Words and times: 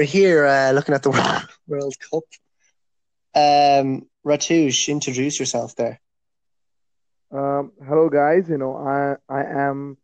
we're 0.00 0.06
here 0.06 0.46
uh, 0.46 0.72
looking 0.72 0.94
at 0.94 1.02
the 1.02 1.10
World 1.68 1.94
Cup. 2.10 2.22
Um, 3.34 4.06
introduce 4.88 5.38
yourself 5.38 5.76
there. 5.76 6.00
Um, 7.30 7.72
hello, 7.86 8.08
guys. 8.08 8.48
You 8.48 8.56
know, 8.56 8.76
I 8.76 9.16
I 9.28 9.42
am 9.44 9.98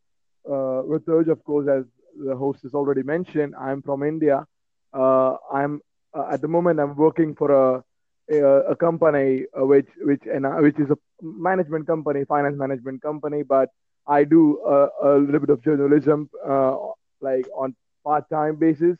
uh, 0.46 0.82
of 0.82 1.42
course, 1.44 1.66
as 1.66 1.84
the 2.26 2.36
host 2.36 2.60
has 2.64 2.74
already 2.74 3.02
mentioned. 3.02 3.54
I'm 3.58 3.80
from 3.80 4.02
India. 4.02 4.46
Uh, 4.92 5.36
I'm 5.50 5.80
uh, 6.12 6.28
at 6.30 6.42
the 6.42 6.48
moment 6.48 6.78
I'm 6.78 6.94
working 6.94 7.34
for 7.34 7.50
a 7.50 7.84
a, 8.30 8.72
a 8.72 8.76
company 8.76 9.46
uh, 9.58 9.64
which 9.64 9.88
which 10.02 10.24
and 10.26 10.44
uh, 10.44 10.56
which 10.66 10.78
is 10.78 10.90
a 10.90 10.98
management 11.22 11.86
company, 11.86 12.26
finance 12.26 12.58
management 12.58 13.00
company. 13.00 13.44
But 13.44 13.70
I 14.06 14.24
do 14.24 14.60
a, 14.60 14.88
a 15.04 15.10
little 15.16 15.40
bit 15.40 15.50
of 15.50 15.64
journalism, 15.64 16.28
uh, 16.46 16.76
like 17.22 17.46
on 17.56 17.74
part-time 18.04 18.56
basis. 18.56 18.98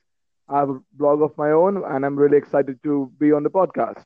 I 0.48 0.60
have 0.60 0.70
a 0.70 0.80
blog 0.92 1.22
of 1.22 1.36
my 1.36 1.50
own, 1.50 1.82
and 1.84 2.04
I'm 2.04 2.16
really 2.16 2.36
excited 2.36 2.82
to 2.84 3.10
be 3.18 3.32
on 3.32 3.42
the 3.42 3.50
podcast. 3.50 4.04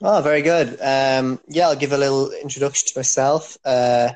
Oh, 0.00 0.20
very 0.22 0.42
good. 0.42 0.78
Um, 0.80 1.40
yeah, 1.48 1.68
I'll 1.68 1.76
give 1.76 1.92
a 1.92 1.98
little 1.98 2.30
introduction 2.30 2.88
to 2.88 2.98
myself. 2.98 3.56
Uh, 3.64 4.10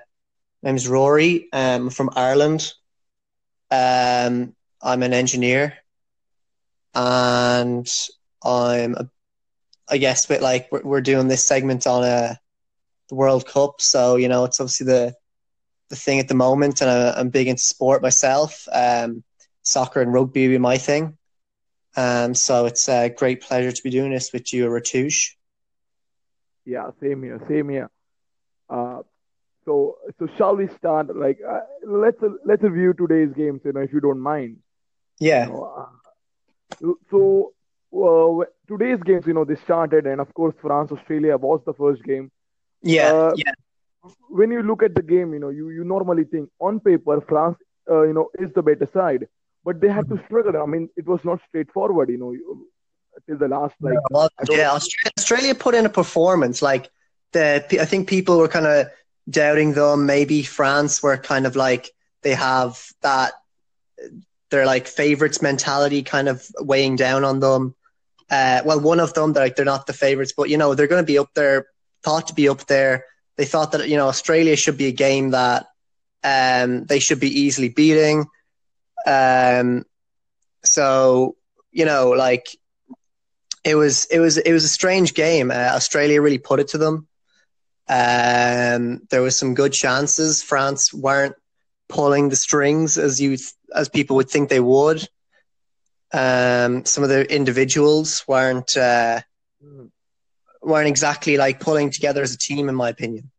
my 0.63 0.69
name 0.69 0.77
is 0.77 0.89
Rory. 0.89 1.49
I'm 1.53 1.91
from 1.91 2.11
Ireland. 2.15 2.73
Um, 3.71 4.55
I'm 4.81 5.03
an 5.03 5.13
engineer, 5.13 5.75
and 6.95 7.89
I'm, 8.45 8.95
a, 8.95 9.09
I 9.89 9.99
guess, 9.99 10.27
but 10.27 10.43
like 10.43 10.69
we're, 10.71 10.83
we're 10.83 11.01
doing 11.01 11.29
this 11.29 11.47
segment 11.47 11.87
on 11.87 12.03
a 12.03 12.07
uh, 12.07 12.35
the 13.09 13.17
World 13.17 13.47
Cup, 13.47 13.81
so 13.81 14.17
you 14.17 14.29
know 14.29 14.45
it's 14.45 14.61
obviously 14.61 14.87
the 14.87 15.15
the 15.91 15.97
thing 15.97 16.19
at 16.19 16.29
the 16.29 16.35
moment, 16.35 16.81
and 16.81 16.91
I, 16.91 17.21
am 17.21 17.29
big 17.29 17.49
into 17.49 17.63
sport 17.63 18.03
myself. 18.03 18.67
Um, 18.73 19.23
soccer 19.63 20.01
and 20.01 20.13
rugby 20.13 20.49
be 20.49 20.59
my 20.59 20.79
thing. 20.79 21.17
Um, 21.97 22.35
so 22.35 22.67
it's 22.67 22.89
a 22.89 23.09
great 23.11 23.43
pleasure 23.43 23.73
to 23.73 23.83
be 23.83 23.91
doing 23.91 24.13
this 24.13 24.33
with 24.33 24.53
you, 24.53 24.67
Rutuj. 24.67 25.35
Yeah, 26.65 26.91
same 27.01 27.23
here, 27.23 27.41
same 27.49 27.69
here. 27.69 27.91
Uh, 28.71 29.03
so, 29.65 29.99
so 30.19 30.29
shall 30.37 30.57
we 30.57 30.69
start? 30.69 31.15
Like, 31.15 31.39
uh, 31.47 31.61
let's 31.87 32.23
uh, 32.23 32.31
let's 32.45 32.63
review 32.63 32.95
today's 32.95 33.33
games, 33.33 33.61
you 33.65 33.73
know, 33.73 33.81
if 33.81 33.93
you 33.93 34.01
don't 34.01 34.21
mind. 34.21 34.59
Yeah. 35.21 35.47
You 35.47 35.53
know, 35.53 35.89
uh, 36.81 36.93
so 37.11 37.53
uh, 37.95 38.45
today's 38.67 39.03
games, 39.03 39.27
you 39.27 39.35
know, 39.35 39.45
they 39.45 39.57
started, 39.57 40.07
and 40.07 40.21
of 40.21 40.33
course, 40.35 40.55
France 40.61 40.91
Australia 40.91 41.37
was 41.37 41.61
the 41.67 41.75
first 41.75 42.03
game. 42.03 42.31
Yeah, 42.83 43.13
uh, 43.13 43.33
yeah. 43.37 43.53
When 44.29 44.51
you 44.51 44.63
look 44.63 44.83
at 44.83 44.95
the 44.95 45.03
game, 45.03 45.33
you 45.33 45.39
know, 45.39 45.51
you, 45.51 45.71
you 45.71 45.85
normally 45.85 46.25
think 46.25 46.49
on 46.59 46.81
paper 46.81 47.21
France, 47.21 47.57
uh, 47.89 48.03
you 48.03 48.13
know, 48.13 48.31
is 48.39 48.53
the 48.55 48.63
better 48.63 48.89
side, 48.93 49.29
but 49.65 49.81
they 49.81 49.89
had 49.89 50.09
to 50.09 50.15
mm-hmm. 50.15 50.25
struggle. 50.27 50.63
I 50.63 50.67
mean, 50.67 50.89
it 50.97 51.07
was 51.07 51.21
not 51.25 51.41
straightforward, 51.49 52.11
you 52.11 52.19
know, 52.19 52.35
till 53.27 53.39
the 53.39 53.49
last 53.49 53.75
like. 53.81 53.99
well, 54.11 54.29
yeah, 54.51 54.73
Australia, 54.73 55.13
Australia 55.19 55.55
put 55.55 55.75
in 55.75 55.87
a 55.87 55.91
performance. 55.91 56.63
Like 56.63 56.91
the, 57.33 57.65
I 57.81 57.85
think 57.85 58.09
people 58.09 58.39
were 58.39 58.49
kind 58.49 58.67
of 58.67 58.89
doubting 59.29 59.75
them. 59.75 60.07
Maybe 60.07 60.43
France 60.43 61.03
were 61.03 61.17
kind 61.17 61.47
of 61.47 61.57
like 61.57 61.91
they 62.23 62.35
have 62.35 62.85
that 63.03 63.33
they're 64.51 64.67
like 64.67 64.87
favorites 64.87 65.43
mentality 65.43 66.03
kind 66.03 66.29
of 66.29 66.47
weighing 66.59 66.97
down 66.97 67.25
on 67.25 67.41
them. 67.41 67.75
Uh, 68.31 68.63
well, 68.65 68.81
one 68.81 69.01
of 69.01 69.15
them, 69.15 69.33
they're 69.33 69.45
like 69.45 69.57
they're 69.57 69.65
not 69.65 69.87
the 69.87 69.93
favorites, 69.93 70.33
but 70.37 70.49
you 70.49 70.57
know 70.57 70.75
they're 70.75 70.87
going 70.87 71.03
to 71.03 71.07
be 71.07 71.19
up 71.19 71.31
there, 71.35 71.67
thought 72.03 72.29
to 72.29 72.35
be 72.35 72.49
up 72.49 72.67
there. 72.67 73.07
They 73.37 73.45
thought 73.45 73.73
that 73.73 73.89
you 73.89 73.97
know 73.97 74.09
Australia 74.09 74.57
should 74.57 74.79
be 74.79 74.87
a 74.87 74.93
game 74.93 75.31
that 75.31 75.67
um, 76.25 76.85
they 76.85 76.99
should 76.99 77.21
be 77.21 77.41
easily 77.41 77.69
beating. 77.69 78.27
Um, 79.07 79.85
so 80.65 81.37
you 81.73 81.85
know, 81.87 82.11
like 82.11 82.47
it 83.65 83.75
was, 83.75 84.05
it 84.07 84.21
was, 84.21 84.39
it 84.39 84.53
was 84.53 84.65
a 84.65 84.69
strange 84.69 85.15
game. 85.15 85.51
Uh, 85.51 85.55
Australia 85.55 86.21
really 86.21 86.39
put 86.39 86.61
it 86.61 86.69
to 86.69 86.79
them. 86.79 87.09
Um, 87.89 89.01
there 89.11 89.23
was 89.23 89.39
some 89.39 89.55
good 89.55 89.73
chances. 89.73 90.43
France 90.43 90.95
weren't 90.95 91.35
pulling 91.89 92.29
the 92.29 92.37
strings 92.37 92.97
as 92.97 93.21
you 93.21 93.37
as 93.75 93.89
people 93.89 94.17
would 94.17 94.31
think 94.31 94.49
they 94.49 94.61
would. 94.61 95.07
Um, 96.15 96.85
some 96.85 97.03
of 97.03 97.11
the 97.11 97.31
individuals 97.35 98.25
weren't 98.29 98.77
uh, 98.77 99.21
weren't 100.63 100.89
exactly 100.89 101.37
like 101.37 101.61
pulling 101.61 101.91
together 101.91 102.23
as 102.23 102.33
a 102.33 102.39
team, 102.39 102.69
in 102.69 102.75
my 102.75 102.89
opinion. 102.89 103.31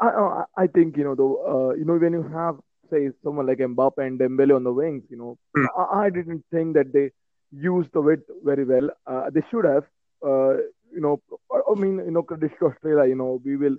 I, 0.00 0.44
I 0.56 0.66
think 0.66 0.96
you 0.96 1.04
know 1.04 1.14
though 1.14 1.70
uh, 1.70 1.74
you 1.74 1.84
know 1.84 1.96
when 1.96 2.12
you 2.12 2.22
have 2.22 2.56
say 2.90 3.10
someone 3.22 3.46
like 3.46 3.58
Mbappe 3.58 3.98
and 3.98 4.18
Dembele 4.18 4.56
on 4.56 4.64
the 4.64 4.72
wings, 4.72 5.04
you 5.10 5.16
know 5.16 5.38
mm. 5.56 5.66
I, 5.78 6.06
I, 6.06 6.10
didn't 6.10 6.44
think 6.50 6.74
that 6.74 6.92
they 6.92 7.10
used 7.52 7.92
the 7.92 8.00
width 8.00 8.28
very 8.44 8.64
well. 8.64 8.90
Uh, 9.06 9.30
they 9.30 9.42
should 9.50 9.64
have. 9.64 9.84
Uh, 10.24 10.54
you 10.92 11.00
know, 11.00 11.20
I 11.52 11.74
mean, 11.78 11.98
you 12.04 12.10
know, 12.10 12.22
credit 12.22 12.52
to 12.58 12.66
Australia. 12.66 13.08
You 13.08 13.14
know, 13.14 13.40
we 13.44 13.56
will 13.56 13.76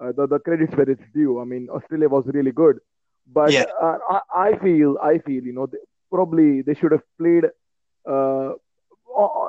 uh, 0.00 0.12
the 0.12 0.26
the 0.26 0.38
credits 0.38 0.74
where 0.74 0.88
it's 0.88 1.02
due. 1.14 1.40
I 1.40 1.44
mean, 1.44 1.68
Australia 1.70 2.08
was 2.08 2.24
really 2.26 2.52
good, 2.52 2.78
but 3.32 3.52
yeah. 3.52 3.64
uh, 3.80 3.98
I, 4.10 4.20
I 4.34 4.58
feel 4.58 4.98
I 5.02 5.18
feel 5.18 5.44
you 5.44 5.52
know 5.52 5.66
they, 5.66 5.78
probably 6.10 6.62
they 6.62 6.74
should 6.74 6.92
have 6.92 7.02
played 7.18 7.44
uh, 8.08 8.52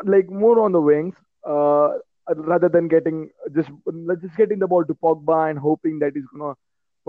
like 0.05 0.29
more 0.29 0.59
on 0.59 0.71
the 0.71 0.81
wings 0.81 1.15
uh, 1.47 1.89
rather 2.35 2.69
than 2.69 2.87
getting 2.87 3.29
just 3.55 3.69
just 4.21 4.37
getting 4.37 4.59
the 4.59 4.67
ball 4.67 4.85
to 4.85 4.93
Pogba 4.93 5.49
and 5.49 5.59
hoping 5.59 5.99
that 5.99 6.13
he's 6.13 6.25
gonna 6.33 6.53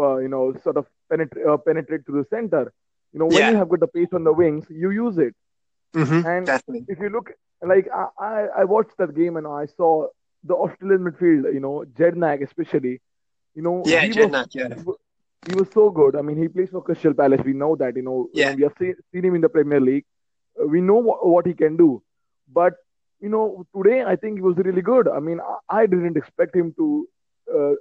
uh, 0.01 0.17
you 0.17 0.29
know 0.29 0.55
sort 0.63 0.77
of 0.77 0.87
penetrate 1.11 1.47
uh, 1.47 1.57
penetrate 1.59 2.07
to 2.07 2.13
the 2.13 2.27
center. 2.31 2.73
You 3.13 3.21
know 3.21 3.27
when 3.27 3.39
yeah. 3.39 3.51
you 3.51 3.57
have 3.57 3.69
got 3.69 3.81
the 3.81 3.89
pace 3.89 4.13
on 4.13 4.25
the 4.25 4.33
wings, 4.33 4.67
you 4.71 4.91
use 4.91 5.19
it. 5.19 5.35
Mm-hmm, 5.95 6.27
and 6.27 6.47
definitely. 6.47 6.87
if 6.89 6.99
you 7.01 7.11
look 7.11 7.33
like 7.63 7.89
I, 7.93 8.07
I, 8.19 8.47
I 8.61 8.65
watched 8.65 8.97
that 8.99 9.15
game 9.15 9.37
and 9.37 9.47
I 9.47 9.67
saw 9.77 10.07
the 10.45 10.55
Australian 10.55 11.05
midfield, 11.05 11.53
you 11.53 11.61
know, 11.61 11.85
Jednak 11.99 12.43
especially, 12.43 13.01
you 13.55 13.63
know, 13.63 13.83
yeah, 13.85 14.07
Jedinak, 14.07 14.49
yeah. 14.55 14.69
He 15.49 15.55
was 15.55 15.69
so 15.73 15.91
good. 15.91 16.17
I 16.17 16.23
mean, 16.23 16.37
he 16.37 16.49
plays 16.49 16.69
for 16.71 16.83
Crystal 16.83 17.15
Palace. 17.15 17.41
We 17.45 17.55
know 17.55 17.75
that, 17.77 17.97
you 17.97 18.03
know, 18.03 18.29
yeah. 18.35 18.55
we 18.55 18.63
have 18.63 18.73
seen, 18.79 18.95
seen 19.13 19.25
him 19.25 19.35
in 19.35 19.41
the 19.41 19.49
Premier 19.49 19.81
League. 19.81 20.05
Uh, 20.61 20.67
we 20.67 20.83
know 20.83 20.97
what, 20.97 21.27
what 21.27 21.47
he 21.47 21.55
can 21.55 21.77
do. 21.79 22.03
But, 22.53 22.75
you 23.21 23.31
know, 23.31 23.67
today 23.75 24.05
I 24.05 24.17
think 24.17 24.37
he 24.37 24.43
was 24.43 24.57
really 24.59 24.83
good. 24.83 25.09
I 25.09 25.19
mean, 25.19 25.41
I, 25.41 25.81
I 25.83 25.87
didn't 25.87 26.17
expect 26.17 26.55
him 26.55 26.75
to. 26.77 27.09
Uh, 27.53 27.73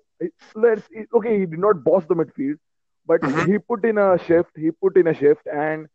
let's 0.56 0.84
okay, 1.14 1.40
he 1.40 1.46
did 1.46 1.60
not 1.60 1.84
boss 1.84 2.06
the 2.08 2.16
midfield, 2.16 2.58
but 3.06 3.22
mm-hmm. 3.22 3.52
he 3.52 3.58
put 3.60 3.86
in 3.86 3.98
a 3.98 4.18
shift. 4.26 4.52
He 4.56 4.72
put 4.72 4.98
in 4.98 5.08
a 5.08 5.14
shift, 5.14 5.48
and 5.48 5.88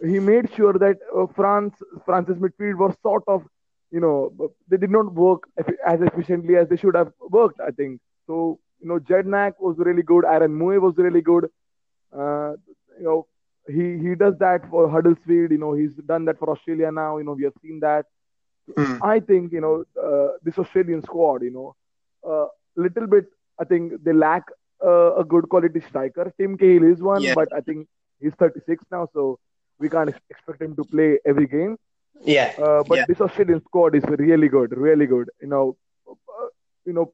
he 0.00 0.18
made 0.18 0.52
sure 0.54 0.72
that 0.74 0.98
uh, 1.16 1.26
France 1.34 1.74
France's 2.04 2.36
midfield 2.36 2.78
was 2.78 2.94
sort 3.02 3.24
of 3.26 3.44
you 3.90 4.00
know 4.00 4.50
they 4.68 4.76
did 4.76 4.90
not 4.90 5.12
work 5.12 5.48
as 5.86 6.00
efficiently 6.00 6.56
as 6.56 6.68
they 6.68 6.76
should 6.76 6.94
have 6.94 7.12
worked. 7.20 7.60
I 7.60 7.70
think 7.70 8.00
so. 8.26 8.58
You 8.80 8.88
know, 8.88 8.98
Jednak 8.98 9.54
was 9.58 9.78
really 9.78 10.02
good. 10.02 10.24
Aaron 10.24 10.58
Mooy 10.58 10.80
was 10.80 10.94
really 10.98 11.22
good. 11.22 11.48
Uh, 12.12 12.52
you 12.98 13.04
know, 13.04 13.26
he 13.68 13.98
he 13.98 14.14
does 14.14 14.34
that 14.38 14.68
for 14.70 14.88
Huddersfield. 14.88 15.50
You 15.50 15.58
know, 15.58 15.72
he's 15.72 15.94
done 16.06 16.24
that 16.26 16.38
for 16.38 16.50
Australia 16.50 16.90
now. 16.92 17.18
You 17.18 17.24
know, 17.24 17.32
we 17.32 17.44
have 17.44 17.54
seen 17.62 17.80
that. 17.80 18.06
Mm. 18.76 18.98
I 19.02 19.20
think 19.20 19.52
you 19.52 19.60
know 19.60 19.84
uh, 20.02 20.36
this 20.42 20.58
Australian 20.58 21.02
squad. 21.02 21.42
You 21.42 21.50
know, 21.50 21.76
a 22.24 22.44
uh, 22.44 22.46
little 22.76 23.06
bit. 23.06 23.26
I 23.60 23.64
think 23.64 24.04
they 24.04 24.12
lack 24.12 24.44
uh, 24.84 25.16
a 25.16 25.24
good 25.24 25.48
quality 25.48 25.80
striker. 25.80 26.32
Tim 26.38 26.56
Cahill 26.56 26.84
is 26.84 27.00
one, 27.00 27.22
yeah. 27.22 27.34
but 27.34 27.48
I 27.54 27.60
think 27.60 27.88
he's 28.20 28.32
36 28.38 28.84
now, 28.90 29.08
so 29.12 29.38
we 29.78 29.88
can't 29.88 30.14
expect 30.30 30.62
him 30.62 30.76
to 30.76 30.84
play 30.84 31.18
every 31.24 31.46
game. 31.46 31.76
Yeah. 32.22 32.52
Uh, 32.58 32.82
but 32.82 32.98
yeah. 32.98 33.04
this 33.08 33.20
Australian 33.20 33.62
squad 33.64 33.94
is 33.94 34.04
really 34.04 34.48
good, 34.48 34.76
really 34.76 35.06
good. 35.06 35.28
You 35.40 35.48
know, 35.48 35.76
uh, 36.08 36.46
you 36.84 36.92
know, 36.92 37.12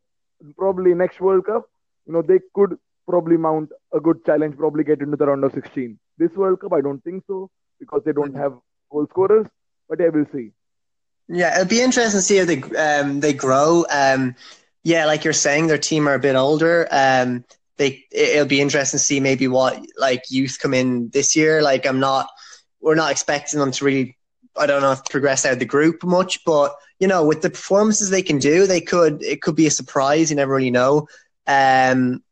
probably 0.57 0.95
next 0.95 1.21
World 1.21 1.47
Cup, 1.47 1.69
you 2.07 2.13
know, 2.13 2.23
they 2.23 2.41
could 2.55 2.79
probably 3.09 3.37
mount 3.37 3.71
a 3.93 4.01
good 4.01 4.25
challenge, 4.25 4.57
probably 4.57 4.85
get 4.85 5.01
into 5.01 5.17
the 5.17 5.27
round 5.27 5.45
of 5.45 5.53
16. 5.53 5.99
This 6.19 6.31
World 6.33 6.61
Cup, 6.61 6.73
I 6.73 6.81
don't 6.81 7.03
think 7.03 7.25
so 7.27 7.51
because 7.81 8.03
they 8.05 8.13
don't 8.13 8.33
mm-hmm. 8.33 8.43
have 8.43 8.55
goal 8.91 9.07
scorers. 9.11 9.47
But 9.89 10.01
yeah, 10.01 10.09
we'll 10.09 10.27
see. 10.33 10.53
Yeah, 11.29 11.55
it'll 11.55 11.69
be 11.69 11.81
interesting 11.81 12.19
to 12.19 12.23
see 12.23 12.39
how 12.39 12.45
they 12.45 12.63
um, 12.77 13.21
they 13.21 13.33
grow. 13.33 13.85
Um, 13.91 14.35
yeah, 14.85 15.07
like 15.07 15.25
you're 15.25 15.33
saying, 15.33 15.67
their 15.67 15.79
team 15.79 16.09
are 16.09 16.15
a 16.15 16.21
bit 16.21 16.37
older. 16.37 16.89
Um, 16.91 17.45
they 17.77 18.05
it'll 18.11 18.47
be 18.47 18.61
interesting 18.61 18.99
to 18.99 19.05
see 19.05 19.21
maybe 19.21 19.49
what 19.49 19.81
like 19.97 20.25
youth 20.29 20.59
come 20.61 20.75
in 20.75 21.09
this 21.11 21.35
year. 21.35 21.63
Like 21.63 21.87
I'm 21.87 22.01
not 22.01 22.29
we're 22.81 22.95
not 22.95 23.13
expecting 23.13 23.61
them 23.61 23.71
to 23.71 23.85
really, 23.85 24.17
I 24.57 24.67
don't 24.67 24.83
know, 24.83 24.93
if 24.93 25.05
progress 25.05 25.47
out 25.47 25.53
of 25.53 25.59
the 25.59 25.65
group 25.65 26.03
much. 26.03 26.45
But 26.45 26.75
you 26.99 27.09
know, 27.09 27.25
with 27.25 27.43
the 27.43 27.51
performances 27.51 28.11
they 28.11 28.23
can 28.23 28.39
do, 28.39 28.67
they 28.67 28.81
could. 28.81 29.23
It 29.23 29.41
could 29.41 29.57
be 29.57 29.67
a 29.67 29.71
surprise. 29.71 30.31
You 30.31 30.37
never 30.37 30.55
really 30.55 30.71
know. 30.71 31.09
Um, 31.47 32.23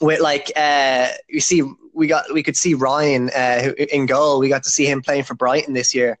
with 0.00 0.20
like 0.20 0.52
uh, 0.56 1.08
you 1.28 1.40
see, 1.40 1.62
we 1.94 2.06
got 2.06 2.32
we 2.32 2.42
could 2.42 2.56
see 2.56 2.74
Ryan 2.74 3.30
uh, 3.30 3.72
in 3.78 4.06
goal. 4.06 4.40
We 4.40 4.48
got 4.48 4.64
to 4.64 4.70
see 4.70 4.86
him 4.86 5.00
playing 5.00 5.24
for 5.24 5.34
Brighton 5.34 5.74
this 5.74 5.94
year 5.94 6.18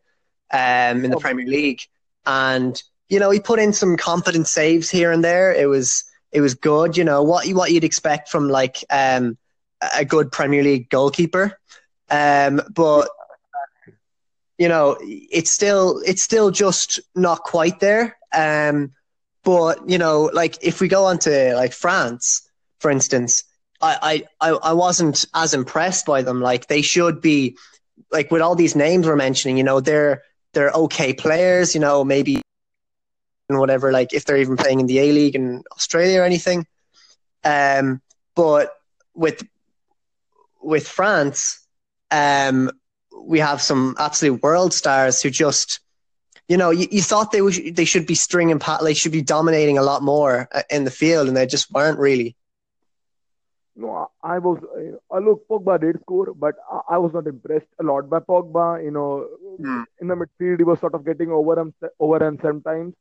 um, 0.50 1.04
in 1.04 1.10
the 1.10 1.16
oh. 1.16 1.20
Premier 1.20 1.46
League, 1.46 1.82
and 2.24 2.80
you 3.12 3.20
know 3.20 3.30
he 3.30 3.40
put 3.40 3.58
in 3.58 3.74
some 3.74 3.98
confident 3.98 4.48
saves 4.48 4.88
here 4.88 5.12
and 5.12 5.22
there. 5.22 5.52
It 5.52 5.68
was 5.68 6.02
it 6.32 6.40
was 6.40 6.54
good. 6.54 6.96
You 6.96 7.04
know 7.04 7.22
what 7.22 7.46
what 7.48 7.70
you'd 7.70 7.84
expect 7.84 8.30
from 8.30 8.48
like 8.48 8.82
um, 8.88 9.36
a 9.94 10.02
good 10.02 10.32
Premier 10.32 10.62
League 10.62 10.88
goalkeeper. 10.88 11.60
Um, 12.10 12.62
but 12.74 13.10
you 14.56 14.66
know, 14.66 14.96
it's 15.02 15.50
still 15.50 16.00
it's 16.06 16.22
still 16.22 16.50
just 16.50 17.00
not 17.14 17.42
quite 17.42 17.80
there. 17.80 18.16
Um, 18.32 18.92
but 19.44 19.86
you 19.86 19.98
know, 19.98 20.30
like 20.32 20.56
if 20.62 20.80
we 20.80 20.88
go 20.88 21.04
on 21.04 21.18
to 21.18 21.54
like 21.54 21.74
France, 21.74 22.48
for 22.80 22.90
instance, 22.90 23.44
I, 23.82 24.24
I, 24.40 24.50
I 24.50 24.72
wasn't 24.72 25.26
as 25.34 25.52
impressed 25.52 26.06
by 26.06 26.22
them. 26.22 26.40
Like 26.40 26.68
they 26.68 26.80
should 26.80 27.20
be, 27.20 27.58
like 28.10 28.30
with 28.30 28.40
all 28.40 28.54
these 28.54 28.76
names 28.76 29.06
we're 29.06 29.16
mentioning, 29.16 29.58
you 29.58 29.64
know, 29.64 29.80
they're 29.80 30.22
they're 30.54 30.70
okay 30.70 31.12
players. 31.12 31.74
You 31.74 31.80
know, 31.80 32.04
maybe 32.04 32.40
and 33.52 33.60
whatever. 33.60 33.92
Like 33.92 34.12
if 34.12 34.24
they're 34.24 34.36
even 34.36 34.56
playing 34.56 34.80
in 34.80 34.86
the 34.86 34.98
A 34.98 35.12
League 35.12 35.34
in 35.36 35.62
Australia 35.72 36.20
or 36.20 36.24
anything. 36.24 36.66
Um, 37.44 38.00
but 38.34 38.72
with 39.14 39.42
with 40.62 40.86
France, 40.86 41.66
um, 42.10 42.70
we 43.24 43.38
have 43.40 43.60
some 43.60 43.96
absolute 43.98 44.42
world 44.42 44.72
stars 44.72 45.20
who 45.22 45.30
just, 45.30 45.80
you 46.48 46.56
know, 46.56 46.70
you, 46.70 46.86
you 46.90 47.02
thought 47.02 47.32
they 47.32 47.38
w- 47.38 47.72
they 47.72 47.84
should 47.84 48.06
be 48.06 48.14
stringing 48.14 48.58
pat, 48.58 48.80
they 48.82 48.94
should 48.94 49.12
be 49.12 49.22
dominating 49.22 49.78
a 49.78 49.82
lot 49.82 50.02
more 50.02 50.48
uh, 50.52 50.62
in 50.70 50.84
the 50.84 50.90
field, 50.90 51.28
and 51.28 51.36
they 51.36 51.46
just 51.46 51.70
weren't 51.72 51.98
really. 51.98 52.36
No, 53.74 54.10
I 54.22 54.38
was. 54.38 54.58
I 55.10 55.18
look, 55.18 55.48
Pogba 55.48 55.80
did 55.80 55.98
score, 56.02 56.34
but 56.34 56.56
I, 56.70 56.96
I 56.96 56.98
was 56.98 57.12
not 57.14 57.26
impressed 57.26 57.66
a 57.80 57.82
lot 57.82 58.08
by 58.08 58.18
Pogba. 58.20 58.84
You 58.84 58.90
know, 58.90 59.26
mm. 59.58 59.84
in 60.00 60.08
the 60.08 60.14
midfield, 60.14 60.58
he 60.58 60.64
was 60.64 60.78
sort 60.78 60.94
of 60.94 61.04
getting 61.04 61.30
over 61.30 61.58
and 61.58 61.72
over 61.98 62.26
and 62.26 62.38
sometimes. 62.42 62.94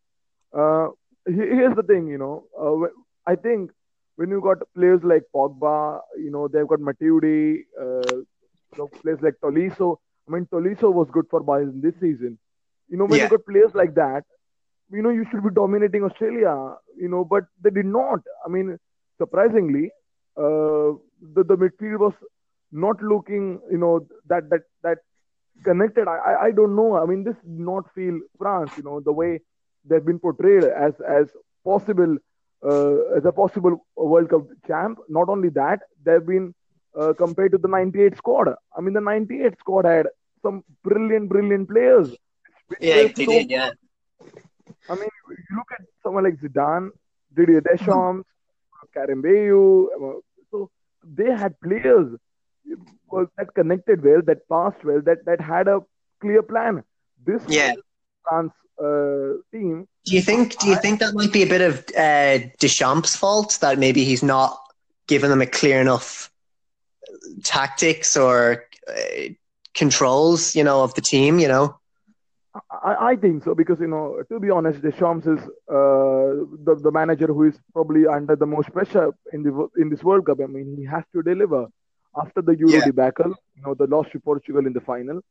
Uh, 0.53 0.89
here's 1.25 1.75
the 1.75 1.83
thing, 1.83 2.07
you 2.07 2.17
know, 2.17 2.43
uh, 2.59 2.87
I 3.25 3.35
think 3.35 3.71
when 4.15 4.29
you 4.29 4.41
got 4.41 4.57
players 4.75 5.01
like 5.03 5.23
Pogba, 5.33 6.01
you 6.17 6.31
know, 6.31 6.47
they've 6.47 6.67
got 6.67 6.79
Matuidi, 6.79 7.61
uh, 7.79 8.15
you 8.15 8.77
know, 8.77 8.87
players 8.87 9.19
like 9.21 9.35
Tolisso. 9.43 9.97
I 10.27 10.31
mean, 10.31 10.47
Tolisso 10.51 10.91
was 10.93 11.07
good 11.11 11.25
for 11.29 11.41
Bayern 11.41 11.81
this 11.81 11.93
season. 11.99 12.37
You 12.89 12.97
know, 12.97 13.05
when 13.05 13.19
yeah. 13.19 13.25
you 13.25 13.29
got 13.29 13.45
players 13.45 13.73
like 13.73 13.95
that, 13.95 14.23
you 14.91 15.01
know, 15.01 15.09
you 15.09 15.25
should 15.31 15.43
be 15.43 15.49
dominating 15.53 16.03
Australia, 16.03 16.75
you 16.97 17.07
know, 17.07 17.23
but 17.23 17.45
they 17.61 17.69
did 17.69 17.85
not. 17.85 18.19
I 18.45 18.49
mean, 18.49 18.77
surprisingly, 19.17 19.91
uh, 20.37 20.99
the, 21.35 21.43
the 21.45 21.55
midfield 21.55 21.99
was 21.99 22.13
not 22.71 23.01
looking, 23.01 23.61
you 23.71 23.77
know, 23.77 24.07
that 24.27 24.49
that 24.49 24.61
that 24.83 24.97
connected. 25.63 26.07
I, 26.07 26.35
I 26.47 26.51
don't 26.51 26.75
know. 26.75 26.97
I 26.97 27.05
mean, 27.05 27.23
this 27.23 27.35
did 27.35 27.59
not 27.59 27.85
feel 27.95 28.19
France, 28.37 28.71
you 28.77 28.83
know, 28.83 28.99
the 28.99 29.13
way 29.13 29.39
they've 29.85 30.05
been 30.05 30.19
portrayed 30.19 30.63
as 30.63 30.93
as 31.01 31.27
possible 31.63 32.17
uh, 32.63 32.95
as 33.17 33.25
a 33.25 33.31
possible 33.31 33.85
World 33.95 34.29
Cup 34.29 34.47
champ. 34.67 34.99
Not 35.09 35.29
only 35.29 35.49
that, 35.49 35.81
they've 36.03 36.25
been 36.25 36.53
uh, 36.99 37.13
compared 37.13 37.51
to 37.53 37.57
the 37.57 37.67
98 37.67 38.17
squad. 38.17 38.49
I 38.77 38.81
mean, 38.81 38.93
the 38.93 39.01
98 39.01 39.59
squad 39.59 39.85
had 39.85 40.07
some 40.41 40.63
brilliant, 40.83 41.29
brilliant 41.29 41.69
players. 41.69 42.15
Yeah, 42.79 43.07
they 43.07 43.25
so, 43.25 43.31
did, 43.31 43.49
yeah. 43.49 43.71
I 44.89 44.95
mean, 44.95 45.09
you 45.29 45.57
look 45.57 45.71
at 45.77 45.85
someone 46.03 46.23
like 46.23 46.39
Zidane, 46.39 46.89
Didier 47.35 47.61
Deschamps, 47.61 48.27
Karembeu. 48.95 49.85
Uh, 49.95 50.19
so 50.49 50.69
they 51.03 51.31
had 51.31 51.59
players 51.61 52.17
that 53.37 53.53
connected 53.55 54.03
well, 54.03 54.21
that 54.23 54.47
passed 54.49 54.83
well, 54.83 55.01
that, 55.01 55.25
that 55.25 55.41
had 55.41 55.67
a 55.67 55.81
clear 56.19 56.43
plan. 56.43 56.83
This 57.25 57.43
yeah. 57.47 57.73
France 58.23 58.53
uh, 58.81 59.41
team. 59.51 59.87
Do 60.05 60.15
you 60.15 60.21
think? 60.21 60.57
Do 60.57 60.67
you 60.67 60.75
think 60.75 60.99
that 60.99 61.13
might 61.13 61.31
be 61.31 61.43
a 61.43 61.47
bit 61.47 61.61
of 61.61 61.85
uh, 61.97 62.47
Deschamps' 62.59 63.15
fault 63.15 63.59
that 63.61 63.77
maybe 63.77 64.03
he's 64.03 64.23
not 64.23 64.57
giving 65.07 65.29
them 65.29 65.41
a 65.41 65.45
clear 65.45 65.79
enough 65.79 66.31
tactics 67.43 68.17
or 68.17 68.65
uh, 68.87 69.29
controls, 69.73 70.55
you 70.55 70.63
know, 70.63 70.83
of 70.83 70.93
the 70.95 71.01
team? 71.01 71.39
You 71.39 71.47
know. 71.47 71.77
I, 72.69 73.11
I 73.11 73.15
think 73.15 73.43
so 73.43 73.55
because 73.55 73.79
you 73.79 73.87
know, 73.87 74.23
to 74.29 74.39
be 74.39 74.49
honest, 74.49 74.81
Deschamps 74.81 75.25
is 75.25 75.39
uh, 75.69 76.43
the 76.65 76.79
the 76.81 76.91
manager 76.91 77.27
who 77.27 77.43
is 77.43 77.55
probably 77.73 78.07
under 78.07 78.35
the 78.35 78.45
most 78.45 78.73
pressure 78.73 79.13
in 79.31 79.43
the 79.43 79.67
in 79.77 79.89
this 79.89 80.03
World 80.03 80.25
Cup. 80.25 80.39
I 80.43 80.47
mean, 80.47 80.75
he 80.77 80.85
has 80.85 81.03
to 81.13 81.21
deliver 81.21 81.67
after 82.17 82.41
the 82.41 82.57
Euro 82.57 82.73
yeah. 82.73 82.85
debacle. 82.85 83.33
You 83.55 83.61
know, 83.61 83.73
the 83.73 83.87
loss 83.87 84.07
to 84.11 84.19
Portugal 84.19 84.65
in 84.65 84.73
the 84.73 84.81
final 84.81 85.21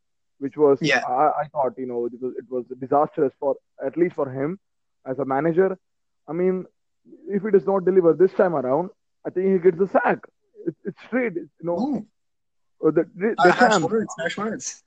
which 0.41 0.57
was 0.57 0.79
yeah. 0.83 1.03
I, 1.07 1.43
I 1.43 1.45
thought 1.53 1.79
you 1.83 1.87
know 1.87 2.01
it 2.07 2.21
was, 2.21 2.35
it 2.43 2.47
was 2.51 2.65
disastrous 2.85 3.33
for 3.41 3.57
at 3.91 3.97
least 3.97 4.15
for 4.21 4.29
him 4.39 4.59
as 5.07 5.19
a 5.19 5.25
manager. 5.25 5.71
I 6.29 6.33
mean, 6.33 6.67
if 7.29 7.43
he 7.45 7.51
does 7.51 7.67
not 7.67 7.85
deliver 7.85 8.13
this 8.13 8.33
time 8.33 8.55
around, 8.55 8.91
I 9.27 9.31
think 9.31 9.47
he 9.53 9.59
gets 9.59 9.79
the 9.79 9.89
sack. 9.89 10.19
It, 10.67 10.75
it's 10.85 11.01
straight, 11.07 11.35
you 11.35 11.49
know. 11.63 11.79
Ooh. 11.79 12.07
Uh, 12.83 12.91
the, 12.91 13.05
the, 13.15 13.35
the 13.45 13.53
harsh 13.53 13.83
words, 13.83 14.15
harsh 14.19 14.37
words. 14.39 14.83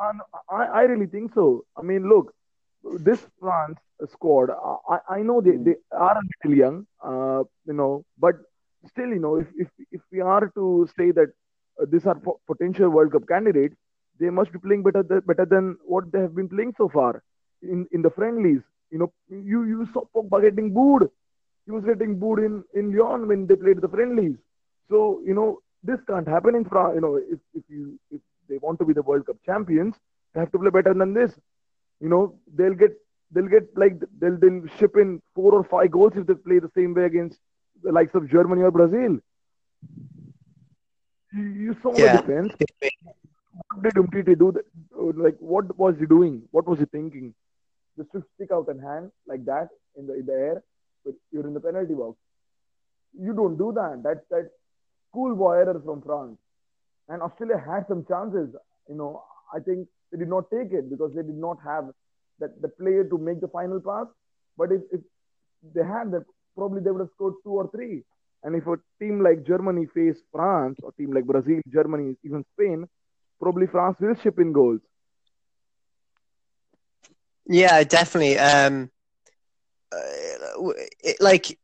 And 0.00 0.20
I, 0.50 0.64
I 0.64 0.82
really 0.82 1.06
think 1.06 1.32
so. 1.32 1.64
I 1.76 1.82
mean, 1.82 2.08
look, 2.08 2.34
this 3.08 3.20
France 3.38 3.78
squad, 4.10 4.50
I, 4.90 4.98
I 5.08 5.22
know 5.22 5.40
they, 5.40 5.56
they 5.56 5.76
are 5.92 6.18
a 6.18 6.22
little 6.44 6.58
young, 6.58 6.86
uh, 7.00 7.44
you 7.68 7.74
know, 7.74 8.04
but 8.18 8.34
still, 8.88 9.10
you 9.10 9.20
know, 9.20 9.36
if, 9.36 9.46
if, 9.56 9.68
if 9.92 10.00
we 10.10 10.22
are 10.22 10.50
to 10.56 10.88
say 10.96 11.12
that 11.12 11.32
uh, 11.80 11.86
these 11.88 12.04
are 12.04 12.20
potential 12.48 12.88
World 12.90 13.12
Cup 13.12 13.28
candidates, 13.28 13.76
they 14.20 14.30
must 14.30 14.52
be 14.52 14.58
playing 14.58 14.82
better 14.82 15.02
than, 15.02 15.20
better 15.20 15.44
than 15.44 15.76
what 15.84 16.10
they 16.12 16.20
have 16.20 16.34
been 16.34 16.48
playing 16.48 16.74
so 16.76 16.88
far 16.88 17.22
in, 17.62 17.86
in 17.92 18.02
the 18.02 18.10
friendlies. 18.10 18.60
You 18.90 18.98
know, 18.98 19.12
you, 19.28 19.64
you 19.64 19.88
saw 19.92 20.04
Pogba 20.14 20.42
getting 20.42 20.72
booed. 20.72 21.08
He 21.64 21.72
was 21.72 21.84
getting 21.84 22.18
booed 22.18 22.40
in, 22.40 22.62
in 22.74 22.96
Lyon 22.96 23.26
when 23.26 23.46
they 23.46 23.56
played 23.56 23.80
the 23.80 23.88
friendlies. 23.88 24.36
So, 24.88 25.20
you 25.24 25.34
know, 25.34 25.60
this 25.82 25.98
can't 26.06 26.28
happen 26.28 26.54
in 26.54 26.64
France. 26.64 26.92
You 26.94 27.00
know, 27.00 27.16
if, 27.16 27.38
if 27.54 27.64
you 27.68 27.98
if 28.10 28.20
they 28.48 28.58
want 28.58 28.78
to 28.78 28.84
be 28.84 28.92
the 28.92 29.02
World 29.02 29.26
Cup 29.26 29.36
champions, 29.44 29.94
they 30.32 30.40
have 30.40 30.52
to 30.52 30.58
play 30.58 30.70
better 30.70 30.94
than 30.94 31.14
this. 31.14 31.32
You 32.00 32.08
know, 32.08 32.38
they'll 32.54 32.74
get 32.74 32.92
they'll 33.32 33.48
get 33.48 33.66
like 33.76 33.98
they'll 34.18 34.36
they'll 34.36 34.62
ship 34.78 34.96
in 34.96 35.20
four 35.34 35.54
or 35.54 35.64
five 35.64 35.90
goals 35.90 36.12
if 36.16 36.26
they 36.26 36.34
play 36.34 36.58
the 36.58 36.70
same 36.76 36.94
way 36.94 37.04
against 37.04 37.38
the 37.82 37.92
likes 37.92 38.14
of 38.14 38.30
Germany 38.30 38.62
or 38.62 38.70
Brazil. 38.70 39.18
You, 41.32 41.42
you 41.42 41.76
saw 41.82 41.96
yeah. 41.96 42.16
the 42.16 42.22
defense 42.22 42.52
what 43.54 43.82
did 43.82 43.94
Umtiti 43.94 44.38
do? 44.38 44.52
That, 44.52 44.64
oh, 44.96 45.12
like, 45.16 45.36
what 45.38 45.76
was 45.78 45.94
he 45.98 46.06
doing? 46.06 46.42
What 46.50 46.66
was 46.66 46.78
he 46.78 46.86
thinking? 46.86 47.34
Just 47.96 48.10
to 48.12 48.22
stick 48.34 48.50
out 48.52 48.68
a 48.68 48.80
hand 48.80 49.10
like 49.26 49.44
that 49.44 49.68
in 49.96 50.06
the 50.06 50.14
in 50.14 50.26
the 50.26 50.32
air, 50.32 50.62
but 51.04 51.14
you're 51.30 51.46
in 51.46 51.54
the 51.54 51.60
penalty 51.60 51.94
box. 51.94 52.16
You 53.18 53.32
don't 53.32 53.56
do 53.56 53.72
that. 53.74 54.02
That 54.02 54.24
that 54.30 54.50
schoolboy 55.10 55.58
error 55.58 55.80
from 55.84 56.02
France. 56.02 56.36
And 57.08 57.22
Australia 57.22 57.62
had 57.64 57.86
some 57.88 58.04
chances. 58.08 58.54
You 58.88 58.96
know, 58.96 59.22
I 59.54 59.60
think 59.60 59.86
they 60.10 60.18
did 60.18 60.28
not 60.28 60.50
take 60.50 60.72
it 60.72 60.90
because 60.90 61.12
they 61.14 61.22
did 61.22 61.36
not 61.36 61.58
have 61.64 61.90
that 62.40 62.60
the 62.60 62.68
player 62.68 63.04
to 63.04 63.18
make 63.18 63.40
the 63.40 63.48
final 63.48 63.80
pass. 63.80 64.06
But 64.56 64.72
if, 64.72 64.82
if 64.92 65.00
they 65.74 65.84
had 65.84 66.10
that, 66.12 66.24
probably 66.56 66.80
they 66.82 66.90
would 66.90 67.00
have 67.00 67.14
scored 67.14 67.34
two 67.44 67.50
or 67.50 67.70
three. 67.70 68.02
And 68.42 68.54
if 68.54 68.66
a 68.66 68.76
team 69.00 69.22
like 69.22 69.46
Germany 69.46 69.86
faced 69.94 70.22
France, 70.32 70.78
or 70.82 70.92
team 70.92 71.12
like 71.12 71.24
Brazil, 71.24 71.60
Germany, 71.72 72.16
even 72.24 72.44
Spain, 72.54 72.86
probably 73.40 73.66
France 73.66 73.96
will 74.00 74.14
ship 74.16 74.38
in 74.38 74.52
goals. 74.52 74.80
Yeah, 77.46 77.84
definitely. 77.84 78.38
Um, 78.38 78.90
uh, 79.92 80.72
it, 81.02 81.20
like 81.20 81.58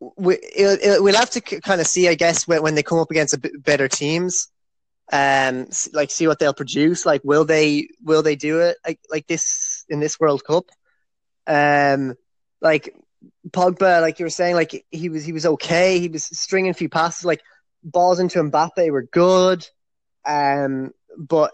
we 0.00 0.38
we'll 0.56 1.14
have 1.14 1.30
to 1.30 1.40
kind 1.40 1.80
of 1.80 1.86
see, 1.86 2.08
I 2.08 2.14
guess, 2.14 2.46
when, 2.46 2.62
when 2.62 2.74
they 2.74 2.82
come 2.82 2.98
up 2.98 3.10
against 3.10 3.36
better 3.62 3.88
teams, 3.88 4.48
um, 5.12 5.68
like 5.92 6.10
see 6.10 6.26
what 6.26 6.38
they'll 6.38 6.54
produce. 6.54 7.04
Like, 7.04 7.22
will 7.24 7.44
they 7.44 7.88
will 8.02 8.22
they 8.22 8.36
do 8.36 8.60
it 8.60 8.78
like 8.86 9.00
like 9.10 9.26
this 9.26 9.84
in 9.88 10.00
this 10.00 10.18
World 10.18 10.44
Cup? 10.44 10.66
Um, 11.46 12.14
like 12.60 12.94
Pogba, 13.48 14.00
like 14.00 14.18
you 14.18 14.26
were 14.26 14.30
saying, 14.30 14.54
like 14.54 14.84
he 14.90 15.08
was 15.08 15.24
he 15.24 15.32
was 15.32 15.46
okay. 15.46 15.98
He 15.98 16.08
was 16.08 16.24
stringing 16.24 16.70
a 16.70 16.74
few 16.74 16.88
passes, 16.88 17.24
like 17.24 17.42
balls 17.82 18.20
into 18.20 18.42
Mbappe 18.42 18.90
were 18.90 19.02
good. 19.02 19.66
Um, 20.24 20.92
but 21.16 21.52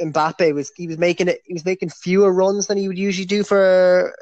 Mbappe 0.00 0.54
was 0.54 0.72
he 0.76 0.86
was 0.86 0.98
making 0.98 1.28
it 1.28 1.40
he 1.44 1.52
was 1.52 1.64
making 1.64 1.90
fewer 1.90 2.32
runs 2.32 2.66
than 2.66 2.78
he 2.78 2.88
would 2.88 2.98
usually 2.98 3.26
do 3.26 3.42
for 3.42 4.14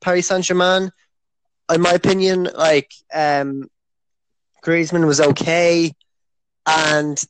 Paris 0.00 0.28
Saint 0.28 0.44
Germain. 0.44 0.90
In 1.72 1.80
my 1.80 1.92
opinion, 1.92 2.48
like 2.54 2.92
um, 3.12 3.70
Griezmann 4.62 5.06
was 5.06 5.20
okay, 5.20 5.92
and 6.66 7.22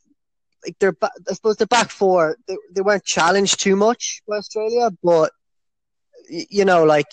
like 0.65 0.75
they're 0.79 0.95
I 1.01 1.33
suppose 1.33 1.55
they're 1.55 1.67
back 1.67 1.89
four. 1.89 2.37
They 2.47 2.57
they 2.73 2.81
weren't 2.81 3.05
challenged 3.05 3.59
too 3.61 3.75
much 3.75 4.21
by 4.27 4.37
Australia, 4.37 4.89
but 5.03 5.31
you 6.29 6.65
know, 6.65 6.83
like 6.83 7.07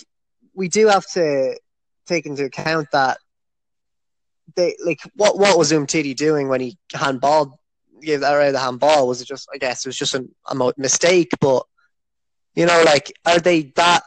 we 0.54 0.68
do 0.68 0.88
have 0.88 1.06
to 1.12 1.58
take 2.06 2.26
into 2.26 2.44
account 2.44 2.88
that 2.92 3.18
they 4.56 4.76
like 4.84 5.00
what 5.14 5.38
what 5.38 5.56
was 5.56 5.72
Umtiti 5.72 6.16
doing 6.16 6.48
when 6.48 6.60
he 6.60 6.76
handballed 6.92 7.52
gave 8.06 8.20
that 8.20 8.34
away 8.34 8.50
the 8.50 8.58
handball? 8.58 9.08
Was 9.08 9.20
it 9.20 9.26
just? 9.26 9.48
I 9.52 9.58
guess 9.58 9.84
it 9.84 9.88
was 9.88 9.96
just 9.96 10.14
a, 10.14 10.24
mistake. 10.76 11.30
But 11.40 11.64
you 12.54 12.66
know, 12.66 12.82
like, 12.84 13.12
are 13.24 13.38
they 13.38 13.72
that? 13.76 14.02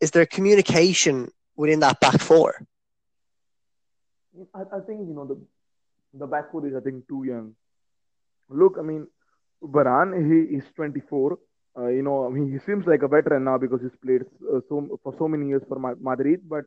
Is 0.00 0.10
there 0.10 0.26
communication 0.26 1.30
within 1.56 1.80
that 1.80 2.00
back 2.00 2.20
four? 2.20 2.66
I, 4.54 4.60
I 4.60 4.80
think 4.86 5.06
you 5.08 5.14
know 5.14 5.26
the 5.26 5.38
the 6.14 6.26
back 6.26 6.50
four 6.50 6.66
is 6.66 6.74
I 6.74 6.80
think 6.80 7.08
too 7.08 7.24
young. 7.24 7.54
Look, 8.48 8.76
I 8.78 8.82
mean, 8.82 9.06
Varane 9.62 10.14
he 10.28 10.56
is 10.56 10.64
24. 10.74 11.38
Uh, 11.74 11.86
you 11.86 12.02
know, 12.02 12.26
I 12.26 12.28
mean, 12.28 12.52
he 12.52 12.58
seems 12.66 12.86
like 12.86 13.02
a 13.02 13.08
veteran 13.08 13.44
now 13.44 13.56
because 13.56 13.80
he's 13.80 13.96
played 14.04 14.22
uh, 14.52 14.60
so 14.68 14.98
for 15.02 15.14
so 15.18 15.26
many 15.28 15.48
years 15.48 15.62
for 15.68 15.78
Madrid. 15.78 16.40
But 16.46 16.64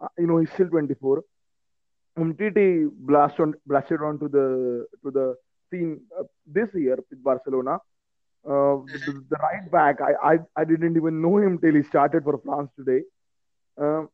uh, 0.00 0.08
you 0.18 0.26
know, 0.26 0.38
he's 0.38 0.50
still 0.52 0.68
24. 0.68 1.22
Umtiti 2.18 2.88
blast 2.90 3.38
on, 3.40 3.54
blasted 3.66 4.00
onto 4.00 4.28
the 4.28 4.86
to 5.02 5.10
the 5.10 5.36
scene 5.70 6.00
uh, 6.18 6.24
this 6.46 6.68
year 6.74 6.96
with 7.10 7.22
Barcelona. 7.22 7.78
Uh, 8.44 8.78
the, 8.86 9.24
the, 9.28 9.36
right 9.42 9.70
back, 9.72 10.00
I, 10.00 10.34
I 10.34 10.38
I 10.54 10.64
didn't 10.64 10.96
even 10.96 11.20
know 11.20 11.38
him 11.38 11.58
till 11.58 11.74
he 11.74 11.82
started 11.82 12.22
for 12.22 12.38
France 12.44 12.70
today. 12.78 13.02
Um, 13.76 14.08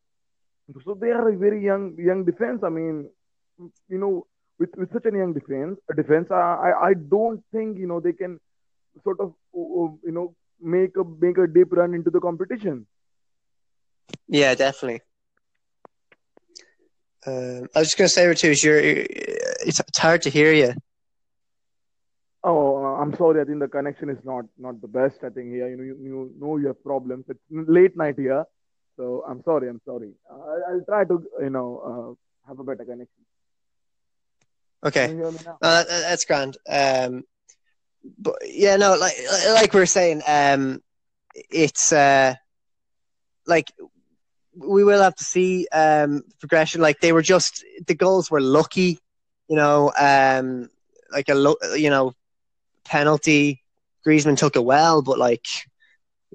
so 0.85 0.94
they 0.94 1.11
are 1.11 1.28
a 1.28 1.37
very 1.37 1.62
young 1.62 1.97
young 1.99 2.25
defense. 2.25 2.62
I 2.64 2.71
mean, 2.71 3.11
you 3.88 3.99
know, 3.99 4.26
with, 4.59 4.71
with 4.76 4.92
such 4.92 5.04
a 5.04 5.14
young 5.14 5.35
defense, 5.35 5.78
a 5.90 5.94
defense, 5.94 6.30
I, 6.30 6.73
I 6.82 6.94
don't 6.94 7.42
think 7.52 7.78
you 7.78 7.87
know 7.87 8.00
they 8.00 8.14
can 8.14 8.40
sort 9.04 9.21
of 9.21 9.35
you 9.52 10.12
know 10.12 10.35
make 10.61 10.97
a 10.97 11.04
make 11.04 11.37
a 11.38 11.47
deep 11.47 11.73
run 11.73 11.92
into 11.92 12.11
the 12.11 12.21
competition. 12.21 12.87
Yeah, 14.28 14.54
definitely. 14.54 15.00
Uh, 17.26 17.66
I 17.75 17.78
was 17.78 17.88
just 17.88 17.99
going 17.99 18.09
to 18.09 18.14
say, 18.14 18.25
Ritush, 18.25 18.64
you're, 18.64 18.78
it's, 18.78 19.78
it's 19.78 19.99
hard 19.99 20.23
to 20.23 20.30
hear 20.30 20.52
you. 20.52 20.75
Oh, 22.44 22.76
I'm 22.76 23.14
sorry. 23.16 23.40
I 23.40 23.44
think 23.44 23.61
the 23.61 23.68
connection 23.68 24.11
is 24.11 24.18
not 24.25 24.44
not 24.58 24.80
the 24.80 24.88
best. 24.88 25.18
I 25.22 25.30
think 25.30 25.50
here, 25.52 25.68
you 25.68 25.76
know, 25.76 25.84
you, 25.84 25.99
you 26.02 26.32
know 26.40 26.56
you 26.56 26.68
have 26.68 26.82
problems. 26.82 27.25
It's 27.28 27.40
late 27.50 27.96
night 27.96 28.16
here, 28.18 28.44
so 28.96 29.25
I'm 29.28 29.42
sorry. 29.44 29.68
I'm 29.68 29.80
sorry. 29.84 30.12
I, 30.30 30.75
will 30.75 30.84
try 30.84 31.04
to, 31.04 31.25
you 31.40 31.50
know, 31.50 32.16
uh, 32.18 32.49
have 32.49 32.58
a 32.58 32.64
better 32.64 32.84
connection. 32.84 33.25
Okay, 34.84 35.14
uh, 35.62 35.84
that's 35.84 36.25
grand. 36.25 36.56
Um, 36.68 37.22
but 38.18 38.34
yeah, 38.44 38.76
no, 38.76 38.96
like 38.96 39.14
like 39.54 39.72
we 39.72 39.80
were 39.80 39.87
saying, 39.87 40.22
um, 40.26 40.82
it's 41.34 41.92
uh, 41.92 42.34
like 43.46 43.72
we 44.56 44.82
will 44.82 45.00
have 45.00 45.14
to 45.14 45.25
see 45.25 45.68
um, 45.72 46.22
progression. 46.40 46.80
Like 46.80 46.99
they 47.00 47.12
were 47.12 47.22
just 47.22 47.64
the 47.87 47.94
goals 47.94 48.32
were 48.32 48.40
lucky, 48.40 48.99
you 49.49 49.54
know, 49.54 49.92
um, 49.96 50.68
like 51.12 51.28
a 51.28 51.34
lo- 51.34 51.62
you 51.76 51.90
know 51.90 52.14
penalty. 52.85 53.62
Griezmann 54.07 54.37
took 54.37 54.57
it 54.57 54.65
well, 54.65 55.03
but 55.03 55.19
like 55.19 55.47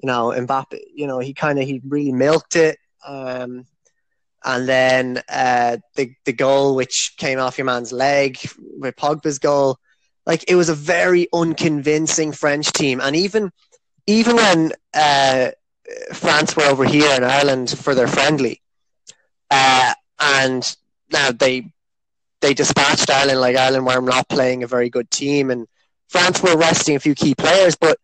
you 0.02 0.06
know 0.06 0.32
Mbappe, 0.36 0.78
you 0.94 1.06
know 1.06 1.18
he 1.18 1.34
kind 1.34 1.58
of 1.58 1.64
he 1.66 1.80
really 1.86 2.12
milked 2.12 2.56
it. 2.56 2.78
Um, 3.06 3.66
and 4.44 4.68
then 4.68 5.22
uh, 5.28 5.78
the 5.96 6.12
the 6.24 6.32
goal 6.32 6.74
which 6.74 7.14
came 7.16 7.38
off 7.38 7.58
your 7.58 7.64
man's 7.64 7.92
leg 7.92 8.38
with 8.78 8.96
Pogba's 8.96 9.38
goal, 9.38 9.78
like 10.26 10.44
it 10.48 10.54
was 10.54 10.68
a 10.68 10.74
very 10.74 11.28
unconvincing 11.32 12.32
French 12.32 12.72
team, 12.72 13.00
and 13.00 13.16
even 13.16 13.50
even 14.06 14.36
when 14.36 14.72
uh, 14.94 15.50
France 16.12 16.56
were 16.56 16.64
over 16.64 16.84
here 16.84 17.14
in 17.16 17.24
Ireland 17.24 17.70
for 17.70 17.94
their 17.94 18.08
friendly, 18.08 18.62
uh, 19.50 19.94
and 20.20 20.76
now 21.12 21.32
they 21.32 21.72
they 22.40 22.54
dispatched 22.54 23.10
Ireland 23.10 23.40
like 23.40 23.56
Ireland 23.56 23.86
were 23.86 24.00
not 24.00 24.28
playing 24.28 24.62
a 24.62 24.68
very 24.68 24.88
good 24.88 25.10
team, 25.10 25.50
and 25.50 25.66
France 26.08 26.42
were 26.42 26.56
resting 26.56 26.96
a 26.96 27.00
few 27.00 27.14
key 27.14 27.34
players, 27.34 27.76
but 27.76 27.98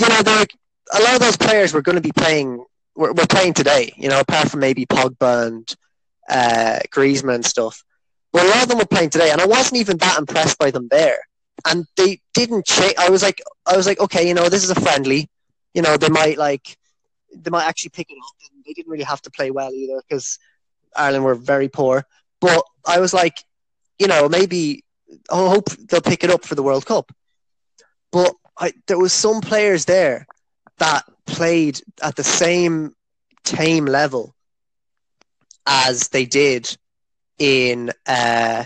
you 0.00 0.08
know 0.08 0.22
there 0.22 0.46
a 0.94 1.02
lot 1.02 1.14
of 1.14 1.20
those 1.20 1.36
players 1.36 1.72
were 1.72 1.82
going 1.82 1.96
to 1.96 2.02
be 2.02 2.12
playing 2.12 2.64
were, 2.94 3.12
playing 3.14 3.54
today. 3.54 3.92
You 3.96 4.08
know, 4.08 4.20
apart 4.20 4.50
from 4.50 4.60
maybe 4.60 4.86
Pogba 4.86 5.48
and 5.48 5.76
uh, 6.28 6.78
Griezmann 6.90 7.36
and 7.36 7.44
stuff, 7.44 7.82
but 8.32 8.44
a 8.44 8.48
lot 8.48 8.62
of 8.62 8.68
them 8.68 8.78
were 8.78 8.86
playing 8.86 9.10
today, 9.10 9.30
and 9.30 9.40
I 9.40 9.46
wasn't 9.46 9.80
even 9.80 9.98
that 9.98 10.18
impressed 10.18 10.58
by 10.58 10.70
them 10.70 10.88
there. 10.90 11.18
And 11.64 11.86
they 11.96 12.20
didn't 12.34 12.66
change. 12.66 12.94
I 12.98 13.08
was 13.08 13.22
like, 13.22 13.40
I 13.66 13.76
was 13.76 13.86
like, 13.86 13.98
okay, 13.98 14.28
you 14.28 14.34
know, 14.34 14.48
this 14.48 14.62
is 14.62 14.70
a 14.70 14.80
friendly. 14.80 15.28
You 15.74 15.82
know, 15.82 15.96
they 15.96 16.08
might 16.08 16.38
like 16.38 16.76
they 17.34 17.50
might 17.50 17.66
actually 17.66 17.90
pick 17.90 18.10
it 18.10 18.18
up. 18.22 18.34
And 18.52 18.64
they 18.64 18.72
didn't 18.72 18.90
really 18.90 19.04
have 19.04 19.22
to 19.22 19.30
play 19.30 19.50
well 19.50 19.72
either 19.72 20.02
because 20.08 20.38
Ireland 20.94 21.24
were 21.24 21.34
very 21.34 21.68
poor. 21.68 22.04
But 22.40 22.62
I 22.86 23.00
was 23.00 23.14
like, 23.14 23.42
you 23.98 24.06
know, 24.06 24.28
maybe 24.28 24.84
I 25.30 25.48
hope 25.48 25.70
they'll 25.70 26.00
pick 26.00 26.24
it 26.24 26.30
up 26.30 26.44
for 26.44 26.54
the 26.54 26.62
World 26.62 26.86
Cup. 26.86 27.12
But 28.12 28.34
I, 28.58 28.72
there 28.86 28.98
was 28.98 29.12
some 29.12 29.40
players 29.40 29.84
there 29.84 30.26
that 30.78 31.04
played 31.26 31.80
at 32.02 32.16
the 32.16 32.24
same 32.24 32.94
tame 33.44 33.86
level 33.86 34.34
as 35.66 36.08
they 36.08 36.24
did 36.24 36.76
in 37.38 37.90
uh, 38.06 38.64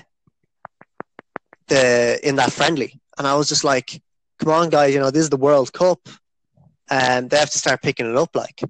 the 1.69 2.21
in 2.23 2.37
that 2.37 2.53
friendly, 2.53 3.01
and 3.19 3.27
I 3.27 3.35
was 3.37 3.49
just 3.49 3.65
like, 3.65 4.01
"Come 4.39 4.53
on, 4.53 4.71
guys! 4.71 4.95
You 4.95 5.01
know 5.01 5.11
this 5.11 5.23
is 5.23 5.31
the 5.31 5.37
World 5.37 5.73
Cup 5.73 6.09
and 6.91 7.31
they 7.31 7.39
have 7.39 7.51
to 7.51 7.59
start 7.59 7.83
picking 7.83 8.11
it 8.11 8.17
up 8.17 8.35
like 8.35 8.61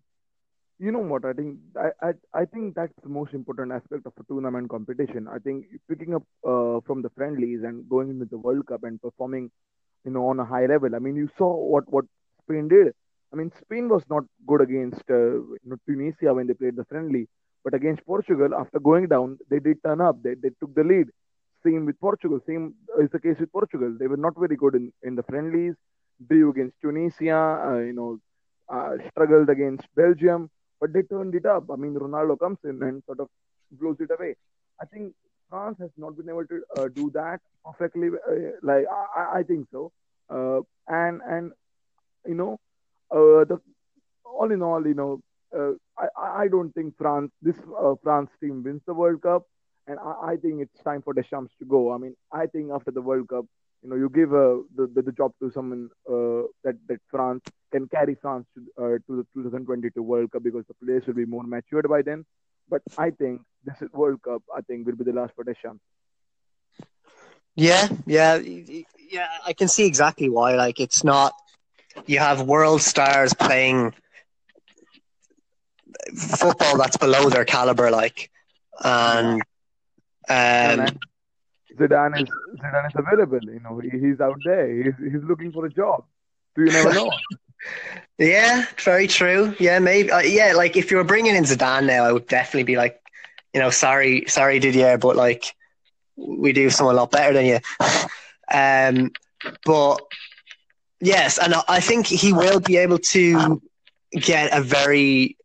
you 0.80 0.90
know 0.92 1.04
what? 1.12 1.24
I 1.24 1.32
think 1.38 1.58
i 1.86 1.90
i, 2.08 2.10
I 2.40 2.44
think 2.52 2.74
that's 2.74 2.98
the 3.02 3.10
most 3.16 3.34
important 3.34 3.72
aspect 3.78 4.06
of 4.06 4.14
a 4.20 4.24
tournament 4.30 4.70
competition. 4.70 5.28
I 5.28 5.38
think 5.38 5.66
picking 5.88 6.14
up 6.14 6.24
uh, 6.52 6.80
from 6.86 7.02
the 7.02 7.10
friendlies 7.16 7.60
and 7.62 7.88
going 7.88 8.08
into 8.14 8.24
the 8.24 8.38
world 8.38 8.66
cup 8.66 8.84
and 8.84 9.00
performing 9.00 9.50
you 10.04 10.12
know 10.12 10.26
on 10.28 10.40
a 10.40 10.44
high 10.52 10.66
level. 10.66 10.94
I 10.94 10.98
mean 10.98 11.16
you 11.16 11.28
saw 11.36 11.50
what 11.74 11.84
what 11.96 12.06
spain 12.42 12.68
did. 12.68 12.92
I 13.32 13.36
mean 13.36 13.52
spain 13.60 13.88
was 13.88 14.04
not 14.14 14.24
good 14.46 14.62
against 14.62 15.04
uh, 15.10 15.34
you 15.64 15.68
know, 15.72 15.76
tunisia 15.86 16.32
when 16.34 16.46
they 16.46 16.54
played 16.62 16.76
the 16.76 16.86
friendly 16.92 17.28
but 17.64 17.74
against 17.78 18.04
portugal 18.12 18.54
after 18.60 18.80
going 18.80 19.06
down 19.14 19.38
they 19.50 19.60
did 19.60 19.82
turn 19.86 20.00
up. 20.00 20.22
They, 20.22 20.34
they 20.34 20.50
took 20.60 20.74
the 20.74 20.84
lead. 20.92 21.08
Same 21.64 21.84
with 21.84 22.00
portugal. 22.00 22.40
Same 22.46 22.74
is 23.02 23.10
the 23.10 23.20
case 23.20 23.38
with 23.38 23.52
portugal. 23.52 23.94
They 24.00 24.06
were 24.06 24.22
not 24.26 24.34
very 24.44 24.56
good 24.56 24.74
in, 24.74 24.92
in 25.02 25.14
the 25.14 25.22
friendlies. 25.24 25.74
Drew 26.28 26.50
against 26.50 26.76
Tunisia, 26.82 27.42
uh, 27.68 27.78
you 27.78 27.92
know, 27.92 28.18
uh, 28.68 28.92
struggled 29.10 29.48
against 29.48 29.86
Belgium, 29.94 30.50
but 30.80 30.92
they 30.92 31.02
turned 31.02 31.34
it 31.34 31.46
up. 31.46 31.70
I 31.70 31.76
mean, 31.76 31.94
Ronaldo 31.94 32.38
comes 32.38 32.58
in 32.64 32.82
and 32.82 33.02
sort 33.06 33.20
of 33.20 33.28
blows 33.72 33.96
it 34.00 34.10
away. 34.10 34.34
I 34.80 34.86
think 34.86 35.14
France 35.50 35.76
has 35.80 35.90
not 35.96 36.16
been 36.16 36.28
able 36.28 36.46
to 36.46 36.62
uh, 36.78 36.88
do 36.88 37.10
that 37.14 37.40
perfectly. 37.64 38.08
Uh, 38.08 38.52
like 38.62 38.86
I, 39.16 39.40
I, 39.40 39.42
think 39.42 39.66
so, 39.70 39.92
uh, 40.30 40.60
and 40.88 41.20
and 41.26 41.52
you 42.26 42.34
know, 42.34 42.58
uh, 43.10 43.44
the 43.44 43.60
all 44.24 44.50
in 44.50 44.62
all, 44.62 44.86
you 44.86 44.94
know, 44.94 45.20
I 45.98 46.06
I 46.16 46.48
don't 46.48 46.72
think 46.72 46.96
France 46.96 47.32
this 47.42 47.56
France 48.02 48.30
team 48.40 48.62
wins 48.62 48.82
the 48.86 48.94
World 48.94 49.22
Cup, 49.22 49.42
and 49.86 49.98
I, 49.98 50.32
I 50.32 50.36
think 50.36 50.62
it's 50.62 50.82
time 50.82 51.02
for 51.02 51.12
Deschamps 51.12 51.52
to 51.58 51.64
go. 51.66 51.92
I 51.92 51.98
mean, 51.98 52.14
I 52.32 52.46
think 52.46 52.70
after 52.72 52.90
the 52.90 53.02
World 53.02 53.28
Cup, 53.28 53.44
you 53.82 53.90
know 53.90 53.96
you 53.96 54.08
give 54.10 54.32
uh, 54.32 54.60
the, 54.74 54.90
the, 54.94 55.02
the 55.02 55.12
job 55.12 55.32
to 55.40 55.50
someone 55.50 55.88
uh, 56.08 56.42
that 56.64 56.76
that 56.88 57.00
France 57.10 57.42
can 57.72 57.88
carry 57.88 58.16
France 58.20 58.46
to, 58.54 58.60
uh, 58.82 58.98
to 59.06 59.16
the 59.16 59.26
2022 59.34 60.02
World 60.02 60.30
Cup 60.32 60.42
because 60.42 60.64
the 60.68 60.74
players 60.84 61.06
will 61.06 61.14
be 61.14 61.24
more 61.24 61.44
matured 61.44 61.88
by 61.88 62.02
then. 62.02 62.24
But 62.68 62.82
I 62.98 63.10
think 63.10 63.42
this 63.64 63.76
World 63.92 64.22
Cup, 64.22 64.42
I 64.54 64.60
think, 64.62 64.86
will 64.86 64.96
be 64.96 65.04
the 65.04 65.12
last 65.12 65.34
for 65.34 65.44
Deschamps. 65.44 65.82
Yeah, 67.56 67.88
yeah, 68.06 68.36
yeah. 68.36 69.28
I 69.44 69.52
can 69.52 69.68
see 69.68 69.86
exactly 69.86 70.28
why. 70.28 70.54
Like, 70.54 70.80
it's 70.80 71.04
not. 71.04 71.34
You 72.06 72.20
have 72.20 72.42
world 72.42 72.80
stars 72.80 73.34
playing 73.34 73.92
football 76.14 76.78
that's 76.78 76.96
below 76.96 77.28
their 77.28 77.44
caliber, 77.44 77.90
like, 77.90 78.30
and 78.82 79.42
um, 80.28 80.98
Zidane 81.78 82.22
is 82.22 82.28
Zidane 82.58 82.86
is 82.88 82.92
available. 82.96 83.40
You 83.42 83.60
know, 83.60 83.78
he, 83.78 83.90
he's 83.90 84.20
out 84.20 84.38
there. 84.44 84.70
He's 84.82 84.94
he's 84.98 85.22
looking 85.22 85.52
for 85.52 85.66
a 85.66 85.70
job. 85.70 86.04
So 86.54 86.62
you 86.62 86.70
never 86.70 86.92
know. 86.94 87.10
yeah, 88.18 88.66
very 88.78 89.06
true. 89.06 89.54
Yeah, 89.58 89.78
maybe. 89.78 90.10
Uh, 90.10 90.20
yeah, 90.20 90.52
like 90.54 90.76
if 90.76 90.90
you 90.90 90.96
were 90.96 91.04
bringing 91.04 91.34
in 91.36 91.44
Zidane 91.44 91.86
now, 91.86 92.04
I 92.04 92.12
would 92.12 92.26
definitely 92.26 92.64
be 92.64 92.76
like, 92.76 93.00
you 93.54 93.60
know, 93.60 93.70
sorry, 93.70 94.24
sorry, 94.26 94.58
Didier, 94.58 94.98
but 94.98 95.16
like 95.16 95.54
we 96.16 96.52
do 96.52 96.70
someone 96.70 96.94
a 96.94 96.98
lot 96.98 97.10
better 97.10 97.32
than 97.32 97.46
you. 97.46 97.58
um, 98.52 99.10
but 99.64 100.00
yes, 101.00 101.38
and 101.38 101.54
I 101.68 101.80
think 101.80 102.06
he 102.06 102.32
will 102.32 102.60
be 102.60 102.76
able 102.76 102.98
to 102.98 103.62
get 104.12 104.56
a 104.56 104.60
very 104.60 105.36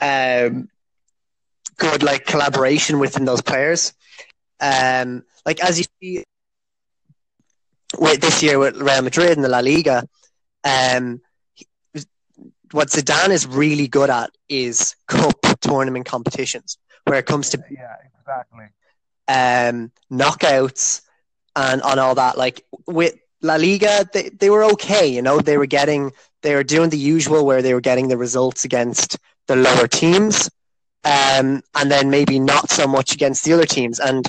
um, 0.00 0.68
good 1.76 2.02
like 2.02 2.26
collaboration 2.26 2.98
within 2.98 3.24
those 3.24 3.42
players. 3.42 3.92
Um, 4.60 5.24
like 5.46 5.62
as 5.62 5.78
you 5.78 5.84
see 6.00 6.24
with 7.98 8.20
this 8.20 8.42
year 8.42 8.58
with 8.58 8.76
Real 8.76 9.02
Madrid 9.02 9.30
and 9.30 9.44
the 9.44 9.48
La 9.48 9.60
Liga, 9.60 10.08
um, 10.64 11.20
what 12.72 12.88
Zidane 12.88 13.30
is 13.30 13.46
really 13.46 13.86
good 13.86 14.10
at 14.10 14.30
is 14.48 14.96
cup 15.06 15.38
tournament 15.60 16.06
competitions, 16.06 16.78
where 17.04 17.18
it 17.18 17.26
comes 17.26 17.50
to 17.50 17.62
yeah, 17.70 17.94
exactly, 18.18 18.64
um, 19.28 19.92
knockouts 20.10 21.02
and 21.54 21.82
on 21.82 21.98
all 21.98 22.14
that. 22.16 22.36
Like 22.36 22.64
with 22.86 23.14
La 23.42 23.56
Liga, 23.56 24.06
they, 24.12 24.30
they 24.30 24.50
were 24.50 24.64
okay, 24.64 25.06
you 25.06 25.22
know, 25.22 25.38
they 25.38 25.56
were 25.56 25.66
getting 25.66 26.12
they 26.42 26.54
were 26.54 26.64
doing 26.64 26.90
the 26.90 26.98
usual 26.98 27.46
where 27.46 27.62
they 27.62 27.74
were 27.74 27.80
getting 27.80 28.08
the 28.08 28.18
results 28.18 28.64
against 28.64 29.18
the 29.46 29.56
lower 29.56 29.86
teams, 29.86 30.50
um, 31.04 31.62
and 31.74 31.90
then 31.90 32.10
maybe 32.10 32.38
not 32.38 32.70
so 32.70 32.86
much 32.86 33.14
against 33.14 33.44
the 33.44 33.52
other 33.52 33.66
teams. 33.66 34.00
And 34.00 34.28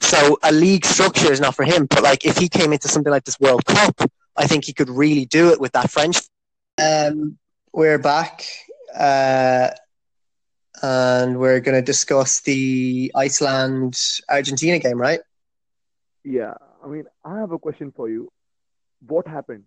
so 0.00 0.38
a 0.42 0.52
league 0.52 0.84
structure 0.84 1.32
is 1.32 1.40
not 1.40 1.54
for 1.54 1.64
him. 1.64 1.86
But 1.86 2.02
like 2.02 2.24
if 2.24 2.36
he 2.38 2.48
came 2.48 2.72
into 2.72 2.88
something 2.88 3.10
like 3.10 3.24
this 3.24 3.38
World 3.40 3.64
Cup, 3.66 3.94
I 4.36 4.46
think 4.46 4.64
he 4.64 4.72
could 4.72 4.90
really 4.90 5.26
do 5.26 5.50
it 5.50 5.60
with 5.60 5.72
that 5.72 5.90
French 5.90 6.18
Um, 6.80 7.38
we're 7.72 7.98
back, 7.98 8.44
uh, 8.96 9.68
and 10.82 11.38
we're 11.38 11.60
going 11.60 11.76
to 11.76 11.82
discuss 11.82 12.40
the 12.40 13.12
Iceland 13.14 13.96
Argentina 14.28 14.78
game, 14.78 15.00
right? 15.00 15.20
Yeah, 16.24 16.54
I 16.84 16.88
mean, 16.88 17.04
I 17.24 17.38
have 17.38 17.52
a 17.52 17.58
question 17.58 17.92
for 17.94 18.08
you. 18.08 18.28
What 19.06 19.26
happened? 19.26 19.64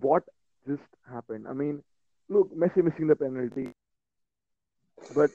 What 0.00 0.24
just 0.66 0.82
happened? 1.10 1.46
I 1.48 1.52
mean, 1.54 1.82
look, 2.28 2.54
Messi 2.54 2.82
missing 2.82 3.08
the 3.08 3.16
penalty, 3.16 3.72
but 5.14 5.30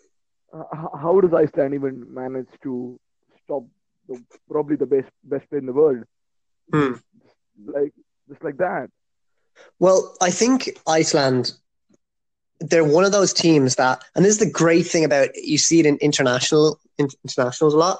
uh, 0.54 0.64
how 0.98 1.20
does 1.22 1.34
Iceland 1.34 1.74
even 1.76 2.14
manage 2.14 2.48
to 2.64 3.00
stop 3.44 3.64
the, 4.08 4.22
probably 4.50 4.76
the 4.76 4.86
best 4.86 5.10
best 5.24 5.50
player 5.50 5.60
in 5.60 5.66
the 5.66 5.74
world? 5.74 6.04
Hmm. 6.72 6.94
Like 7.66 7.94
just 8.30 8.44
like 8.44 8.58
that. 8.58 8.90
Well, 9.80 10.16
I 10.22 10.32
think 10.32 10.78
Iceland, 10.88 11.54
they're 12.60 12.84
one 12.84 13.06
of 13.06 13.12
those 13.12 13.34
teams 13.34 13.76
that, 13.76 14.04
and 14.16 14.26
this 14.26 14.34
is 14.34 14.40
the 14.40 14.50
great 14.50 14.88
thing 14.88 15.06
about 15.06 15.30
you 15.36 15.58
see 15.58 15.80
it 15.80 15.86
in 15.86 15.98
international 15.98 16.80
in, 16.98 17.08
internationals 17.24 17.74
a 17.74 17.78
lot, 17.78 18.00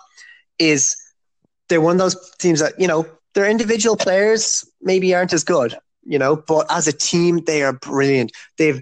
is 0.60 0.96
they're 1.70 1.82
one 1.82 1.94
of 1.94 2.00
those 2.00 2.32
teams 2.38 2.60
that 2.60 2.80
you 2.80 2.88
know 2.88 3.06
their 3.34 3.50
individual 3.50 3.96
players 3.96 4.68
maybe 4.82 5.14
aren't 5.14 5.34
as 5.34 5.44
good, 5.44 5.76
you 6.04 6.20
know, 6.20 6.36
but 6.36 6.66
as 6.70 6.88
a 6.88 6.94
team 6.94 7.44
they 7.46 7.64
are 7.64 7.74
brilliant. 7.74 8.32
They've 8.58 8.82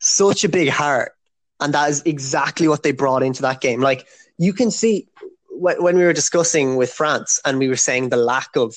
such 0.00 0.44
a 0.44 0.48
big 0.48 0.68
heart, 0.68 1.12
and 1.60 1.72
that 1.74 1.90
is 1.90 2.02
exactly 2.04 2.68
what 2.68 2.82
they 2.82 2.92
brought 2.92 3.22
into 3.22 3.42
that 3.42 3.60
game. 3.60 3.80
Like 3.80 4.06
you 4.38 4.52
can 4.52 4.70
see 4.70 5.08
when 5.54 5.96
we 5.96 6.04
were 6.04 6.12
discussing 6.12 6.76
with 6.76 6.92
France, 6.92 7.40
and 7.44 7.58
we 7.58 7.68
were 7.68 7.76
saying 7.76 8.08
the 8.08 8.16
lack 8.16 8.56
of 8.56 8.74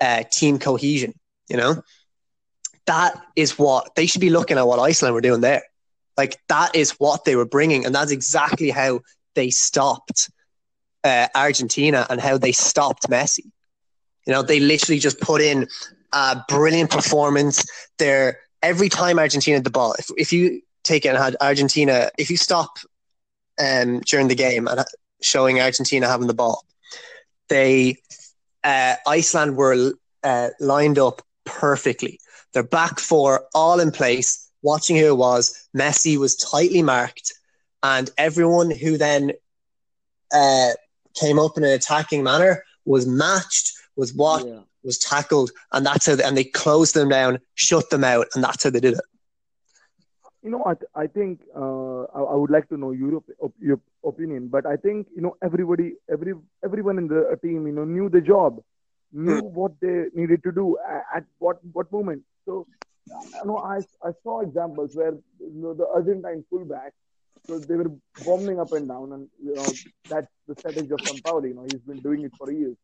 uh, 0.00 0.24
team 0.30 0.58
cohesion. 0.58 1.14
You 1.48 1.56
know, 1.56 1.82
that 2.86 3.20
is 3.36 3.58
what 3.58 3.94
they 3.94 4.06
should 4.06 4.20
be 4.20 4.30
looking 4.30 4.58
at 4.58 4.66
what 4.66 4.78
Iceland 4.78 5.14
were 5.14 5.20
doing 5.20 5.40
there. 5.40 5.62
Like 6.16 6.38
that 6.48 6.74
is 6.74 6.92
what 6.92 7.24
they 7.24 7.36
were 7.36 7.44
bringing, 7.44 7.84
and 7.84 7.94
that's 7.94 8.12
exactly 8.12 8.70
how 8.70 9.00
they 9.34 9.50
stopped 9.50 10.30
uh, 11.02 11.28
Argentina 11.34 12.06
and 12.08 12.20
how 12.20 12.38
they 12.38 12.52
stopped 12.52 13.08
Messi. 13.08 13.44
You 14.26 14.32
know, 14.32 14.42
they 14.42 14.60
literally 14.60 14.98
just 14.98 15.20
put 15.20 15.40
in 15.40 15.68
a 16.12 16.42
brilliant 16.48 16.90
performance. 16.90 17.66
There, 17.98 18.38
every 18.62 18.88
time 18.88 19.18
Argentina 19.18 19.58
had 19.58 19.64
the 19.64 19.70
ball, 19.70 19.94
if, 19.98 20.06
if 20.16 20.32
you 20.32 20.62
take 20.82 21.04
it 21.04 21.08
and 21.08 21.18
had 21.18 21.36
Argentina, 21.40 22.10
if 22.18 22.30
you 22.30 22.36
stop 22.36 22.78
um, 23.58 24.00
during 24.00 24.28
the 24.28 24.34
game 24.34 24.66
and 24.66 24.84
showing 25.24 25.60
Argentina 25.60 26.06
having 26.06 26.26
the 26.26 26.34
ball, 26.34 26.64
they 27.48 27.96
uh, 28.62 28.96
Iceland 29.06 29.56
were 29.56 29.92
uh, 30.22 30.48
lined 30.60 30.98
up 30.98 31.22
perfectly. 31.44 32.20
Their 32.52 32.62
back 32.62 32.98
four 32.98 33.46
all 33.54 33.80
in 33.80 33.90
place, 33.90 34.50
watching 34.62 34.96
who 34.96 35.06
it 35.06 35.16
was. 35.16 35.68
Messi 35.76 36.16
was 36.16 36.36
tightly 36.36 36.82
marked, 36.82 37.34
and 37.82 38.10
everyone 38.16 38.70
who 38.70 38.96
then 38.96 39.32
uh, 40.32 40.70
came 41.14 41.38
up 41.38 41.56
in 41.56 41.64
an 41.64 41.72
attacking 41.72 42.22
manner 42.22 42.64
was 42.84 43.06
matched, 43.06 43.72
was 43.96 44.14
what 44.14 44.46
yeah. 44.46 44.60
was 44.82 44.98
tackled, 44.98 45.50
and 45.72 45.84
that's 45.84 46.06
how. 46.06 46.16
They, 46.16 46.24
and 46.24 46.36
they 46.36 46.44
closed 46.44 46.94
them 46.94 47.08
down, 47.08 47.38
shut 47.54 47.90
them 47.90 48.04
out, 48.04 48.26
and 48.34 48.42
that's 48.42 48.64
how 48.64 48.70
they 48.70 48.80
did 48.80 48.94
it. 48.94 49.04
You 50.44 50.50
know, 50.50 50.62
I, 50.66 50.74
I 51.04 51.06
think 51.06 51.40
uh, 51.56 52.02
I, 52.02 52.20
I, 52.32 52.34
would 52.34 52.50
like 52.50 52.68
to 52.68 52.76
know 52.76 52.90
your, 52.90 53.22
op- 53.40 53.54
your 53.58 53.80
opinion, 54.04 54.48
but 54.48 54.66
I 54.66 54.76
think 54.76 55.06
you 55.16 55.22
know 55.22 55.38
everybody, 55.42 55.94
every 56.12 56.34
everyone 56.62 56.98
in 56.98 57.08
the 57.08 57.38
team, 57.42 57.66
you 57.66 57.72
know, 57.72 57.84
knew 57.84 58.10
the 58.10 58.20
job, 58.20 58.60
knew 59.10 59.40
hmm. 59.40 59.54
what 59.54 59.72
they 59.80 60.04
needed 60.14 60.42
to 60.42 60.52
do 60.52 60.76
at, 60.86 61.04
at 61.16 61.24
what 61.38 61.60
what 61.72 61.90
moment. 61.90 62.24
So, 62.44 62.66
you 63.06 63.46
know, 63.46 63.56
I, 63.56 63.78
I 64.06 64.10
saw 64.22 64.40
examples 64.40 64.94
where 64.94 65.14
you 65.40 65.62
know, 65.62 65.72
the 65.72 65.86
Argentine 65.88 66.44
fullback, 66.50 66.92
so 67.46 67.58
they 67.58 67.76
were 67.76 67.90
bombing 68.22 68.60
up 68.60 68.72
and 68.72 68.86
down, 68.86 69.12
and 69.12 69.28
you 69.42 69.54
know 69.54 69.66
that's 70.10 70.28
the 70.46 70.54
strategy 70.58 70.90
of 70.90 71.00
Sampaoli. 71.00 71.48
You 71.48 71.54
know, 71.54 71.62
he's 71.62 71.80
been 71.80 72.00
doing 72.00 72.22
it 72.22 72.32
for 72.36 72.52
years. 72.52 72.76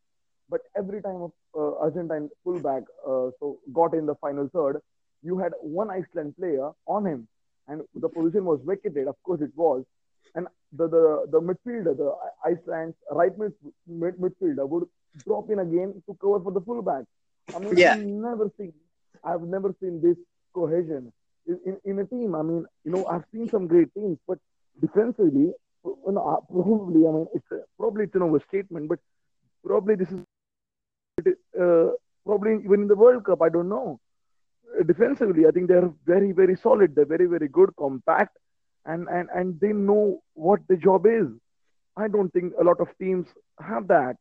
But 0.48 0.62
every 0.76 1.00
time 1.00 1.30
a 1.54 1.58
uh, 1.58 1.74
Argentine 1.80 2.30
fullback 2.42 2.84
uh, 3.06 3.30
so 3.38 3.58
got 3.72 3.94
in 3.94 4.06
the 4.06 4.14
final 4.16 4.48
third, 4.48 4.80
you 5.22 5.38
had 5.38 5.52
one 5.60 5.90
Iceland 5.90 6.36
player 6.36 6.70
on 6.86 7.06
him, 7.06 7.28
and 7.70 7.82
the 7.94 8.08
position 8.08 8.44
was 8.44 8.60
vacated. 8.64 9.08
Of 9.08 9.16
course, 9.22 9.40
it 9.40 9.52
was, 9.56 9.84
and 10.34 10.46
the 10.72 10.88
the, 10.88 11.04
the 11.30 11.40
midfielder, 11.40 11.96
the 11.96 12.10
Iceland's 12.44 12.96
right 13.10 13.36
mid, 13.38 13.52
mid 13.86 14.16
midfielder, 14.16 14.68
would 14.68 14.84
drop 15.26 15.50
in 15.50 15.60
again 15.60 16.02
to 16.06 16.16
cover 16.20 16.40
for 16.40 16.52
the 16.52 16.60
fullback. 16.60 17.04
I 17.54 17.58
mean, 17.58 17.76
yeah. 17.76 17.94
I've 17.94 18.06
never 18.06 18.50
seen 18.58 18.72
I've 19.24 19.42
never 19.42 19.74
seen 19.80 20.00
this 20.02 20.16
cohesion 20.54 21.12
in, 21.46 21.58
in, 21.66 21.76
in, 21.84 21.98
a 21.98 22.04
team. 22.04 22.34
I 22.34 22.42
mean, 22.42 22.66
you 22.84 22.92
know, 22.92 23.06
I've 23.06 23.24
seen 23.32 23.48
some 23.48 23.66
great 23.66 23.92
teams, 23.94 24.18
but 24.26 24.38
defensively, 24.80 25.52
you 25.84 26.12
know, 26.12 26.22
uh, 26.22 26.40
probably, 26.52 27.06
I 27.06 27.12
mean, 27.12 27.26
it's 27.34 27.50
a, 27.52 27.60
probably 27.78 28.04
it's 28.04 28.14
an 28.14 28.22
overstatement, 28.22 28.88
but 28.88 28.98
probably 29.64 29.96
this 29.96 30.08
is 30.10 30.20
uh, 31.60 31.90
probably 32.24 32.64
even 32.64 32.82
in 32.82 32.88
the 32.88 32.96
World 32.96 33.24
Cup. 33.24 33.42
I 33.42 33.48
don't 33.48 33.68
know. 33.68 34.00
Defensively, 34.86 35.46
I 35.46 35.50
think 35.50 35.68
they're 35.68 35.90
very, 36.06 36.32
very 36.32 36.56
solid. 36.56 36.94
They're 36.94 37.04
very, 37.04 37.26
very 37.26 37.48
good, 37.48 37.70
compact, 37.76 38.36
and 38.86 39.08
and 39.08 39.28
and 39.34 39.60
they 39.60 39.72
know 39.72 40.22
what 40.34 40.60
the 40.68 40.76
job 40.76 41.06
is. 41.06 41.26
I 41.96 42.08
don't 42.08 42.32
think 42.32 42.54
a 42.58 42.64
lot 42.64 42.80
of 42.80 42.88
teams 42.98 43.26
have 43.60 43.88
that. 43.88 44.16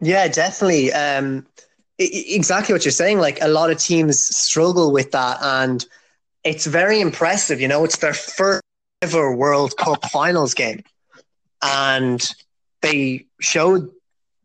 Yeah, 0.00 0.28
definitely. 0.28 0.92
Um, 0.92 1.46
exactly 1.98 2.72
what 2.72 2.84
you're 2.84 2.92
saying. 2.92 3.18
Like 3.18 3.40
a 3.40 3.48
lot 3.48 3.70
of 3.70 3.78
teams 3.78 4.24
struggle 4.24 4.92
with 4.92 5.10
that, 5.12 5.38
and 5.42 5.84
it's 6.44 6.66
very 6.66 7.00
impressive. 7.00 7.60
You 7.60 7.68
know, 7.68 7.84
it's 7.84 7.98
their 7.98 8.14
first 8.14 8.62
ever 9.02 9.34
World 9.34 9.76
Cup 9.76 10.04
finals 10.10 10.54
game, 10.54 10.82
and 11.62 12.26
they 12.80 13.26
showed 13.40 13.90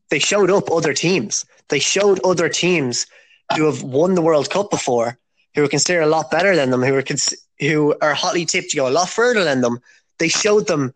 they 0.09 0.19
showed 0.19 0.49
up 0.49 0.71
other 0.71 0.93
teams. 0.93 1.45
They 1.69 1.79
showed 1.79 2.19
other 2.23 2.49
teams 2.49 3.07
who 3.55 3.65
have 3.65 3.83
won 3.83 4.15
the 4.15 4.21
World 4.21 4.49
Cup 4.49 4.69
before, 4.69 5.17
who 5.55 5.63
are 5.63 5.69
considered 5.69 6.01
a 6.01 6.07
lot 6.07 6.31
better 6.31 6.55
than 6.55 6.69
them, 6.69 6.83
who 6.83 6.95
are 6.95 7.01
cons- 7.01 7.35
who 7.59 7.95
are 8.01 8.13
hotly 8.13 8.45
tipped 8.45 8.71
to 8.71 8.77
go 8.77 8.87
a 8.87 8.91
lot 8.91 9.09
further 9.09 9.43
than 9.43 9.61
them. 9.61 9.79
They 10.19 10.27
showed 10.27 10.67
them 10.67 10.93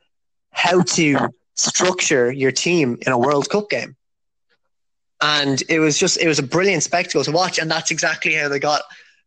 how 0.51 0.81
to 0.81 1.29
structure 1.55 2.31
your 2.31 2.51
team 2.51 2.97
in 3.05 3.11
a 3.11 3.17
World 3.17 3.49
Cup 3.49 3.69
game 3.69 3.95
and 5.21 5.61
it 5.69 5.79
was 5.79 5.97
just 5.97 6.19
it 6.19 6.27
was 6.27 6.39
a 6.39 6.43
brilliant 6.43 6.83
spectacle 6.83 7.23
to 7.23 7.31
watch, 7.31 7.59
and 7.59 7.69
that's 7.69 7.91
exactly 7.91 8.33
how 8.33 8.49
they 8.49 8.59
got 8.59 8.81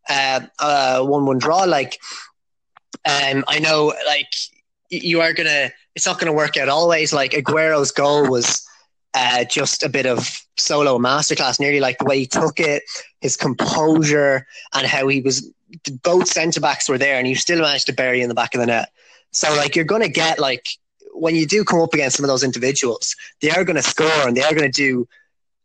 uh, 0.09 0.41
a 0.59 1.05
one-one 1.05 1.37
draw. 1.37 1.63
Like, 1.63 1.99
um, 3.05 3.43
I 3.47 3.59
know, 3.59 3.93
like 4.05 4.27
you 4.89 5.21
are 5.21 5.33
gonna, 5.33 5.71
it's 5.95 6.05
not 6.05 6.19
gonna 6.19 6.33
work 6.33 6.57
out 6.57 6.69
always. 6.69 7.13
Like 7.13 7.33
Aguero's 7.33 7.91
goal 7.91 8.29
was 8.29 8.64
uh, 9.15 9.45
just 9.45 9.83
a 9.83 9.89
bit 9.89 10.05
of 10.05 10.29
solo 10.57 10.99
masterclass, 10.99 11.59
nearly 11.59 11.79
like 11.79 11.97
the 11.97 12.05
way 12.05 12.19
he 12.19 12.25
took 12.25 12.59
it, 12.59 12.83
his 13.21 13.37
composure, 13.37 14.45
and 14.73 14.85
how 14.85 15.07
he 15.07 15.21
was. 15.21 15.51
Both 16.03 16.27
centre 16.27 16.61
backs 16.61 16.87
were 16.87 16.97
there, 16.97 17.17
and 17.17 17.27
you 17.27 17.35
still 17.35 17.61
managed 17.61 17.87
to 17.87 17.93
bury 17.93 18.21
in 18.21 18.29
the 18.29 18.35
back 18.35 18.53
of 18.53 18.59
the 18.59 18.67
net. 18.67 18.89
So, 19.31 19.49
like, 19.55 19.75
you're 19.75 19.85
gonna 19.85 20.07
get 20.09 20.39
like 20.39 20.67
when 21.15 21.35
you 21.35 21.45
do 21.45 21.63
come 21.63 21.81
up 21.81 21.93
against 21.93 22.17
some 22.17 22.23
of 22.23 22.27
those 22.27 22.43
individuals, 22.43 23.15
they 23.41 23.49
are 23.49 23.63
going 23.63 23.75
to 23.75 23.81
score 23.81 24.27
and 24.27 24.35
they 24.35 24.43
are 24.43 24.53
going 24.53 24.69
to 24.69 24.81
do 24.81 25.07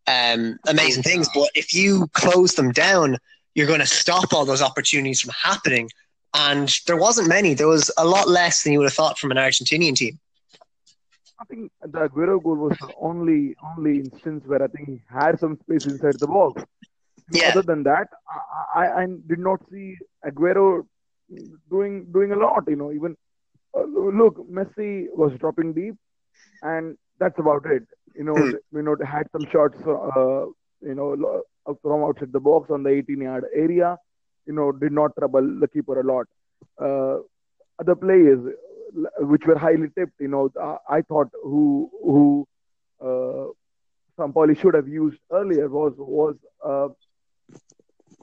um, 0.07 0.59
amazing 0.67 1.03
things. 1.03 1.29
But 1.35 1.51
if 1.55 1.75
you 1.75 2.07
close 2.13 2.55
them 2.55 2.73
down, 2.73 3.19
you're 3.55 3.67
going 3.67 3.81
to 3.81 3.87
stop 3.87 4.33
all 4.33 4.45
those 4.45 4.63
opportunities 4.63 5.21
from 5.21 5.33
happening. 5.43 5.91
And 6.35 6.73
there 6.87 6.97
wasn't 6.97 7.29
many. 7.29 7.55
There 7.55 7.67
was 7.67 7.91
a 7.99 8.07
lot 8.07 8.29
less 8.29 8.63
than 8.63 8.73
you 8.73 8.79
would 8.79 8.87
have 8.87 8.95
thought 8.95 9.19
from 9.19 9.33
an 9.33 9.37
Argentinian 9.37 9.97
team. 9.97 10.19
I 11.41 11.45
think 11.45 11.73
the 11.81 12.09
Aguero 12.09 12.43
goal 12.43 12.57
was 12.57 12.77
the 12.79 12.93
only 13.01 13.57
only 13.65 13.99
instance 14.01 14.45
where 14.47 14.63
I 14.63 14.67
think 14.69 14.89
he 14.89 15.01
had 15.09 15.41
some 15.41 15.59
space 15.63 15.87
inside 15.87 16.19
the 16.19 16.27
box. 16.27 16.63
Yeah. 17.33 17.51
Other 17.51 17.63
than 17.63 17.83
that, 17.85 18.09
I, 18.75 18.81
I, 18.81 19.03
I 19.03 19.07
did 19.27 19.39
not 19.39 19.61
see 19.71 19.97
Aguero 20.27 20.87
doing 21.71 22.07
doing 22.13 22.33
a 22.33 22.37
lot. 22.37 22.65
You 22.69 22.77
know, 22.77 22.93
even 22.93 23.17
uh, 23.77 23.85
look, 23.85 24.37
Messi 24.51 25.07
was 25.15 25.33
dropping 25.39 25.73
deep, 25.73 25.95
and 26.63 26.97
that's 27.19 27.39
about 27.39 27.65
it. 27.67 27.85
You 28.15 28.25
know, 28.25 28.35
mm. 28.35 28.55
you 28.73 28.83
know, 28.83 28.97
had 29.05 29.29
some 29.33 29.47
shots, 29.51 29.79
uh, 29.87 30.47
you 30.83 30.95
know, 30.95 31.43
from 31.83 32.03
outside 32.03 32.33
the 32.33 32.41
box 32.41 32.71
on 32.71 32.83
the 32.83 32.91
18-yard 32.91 33.45
area. 33.55 33.97
You 34.47 34.55
know, 34.55 34.73
did 34.73 34.93
not 34.93 35.17
trouble 35.17 35.61
the 35.61 35.69
keeper 35.69 36.01
a 36.01 36.05
lot. 36.05 36.27
Uh, 36.81 37.19
other 37.79 37.95
players, 37.95 38.41
which 39.19 39.47
were 39.47 39.59
highly 39.59 39.89
tipped, 39.97 40.21
you 40.21 40.29
know, 40.29 40.51
I 40.89 41.03
thought 41.03 41.29
who 41.43 41.91
who 42.03 42.49
uh, 43.01 43.47
Sampaoli 44.19 44.57
should 44.59 44.75
have 44.75 44.89
used 44.89 45.21
earlier 45.33 45.69
was 45.69 45.95
was 45.99 46.37
uh, 46.65 46.89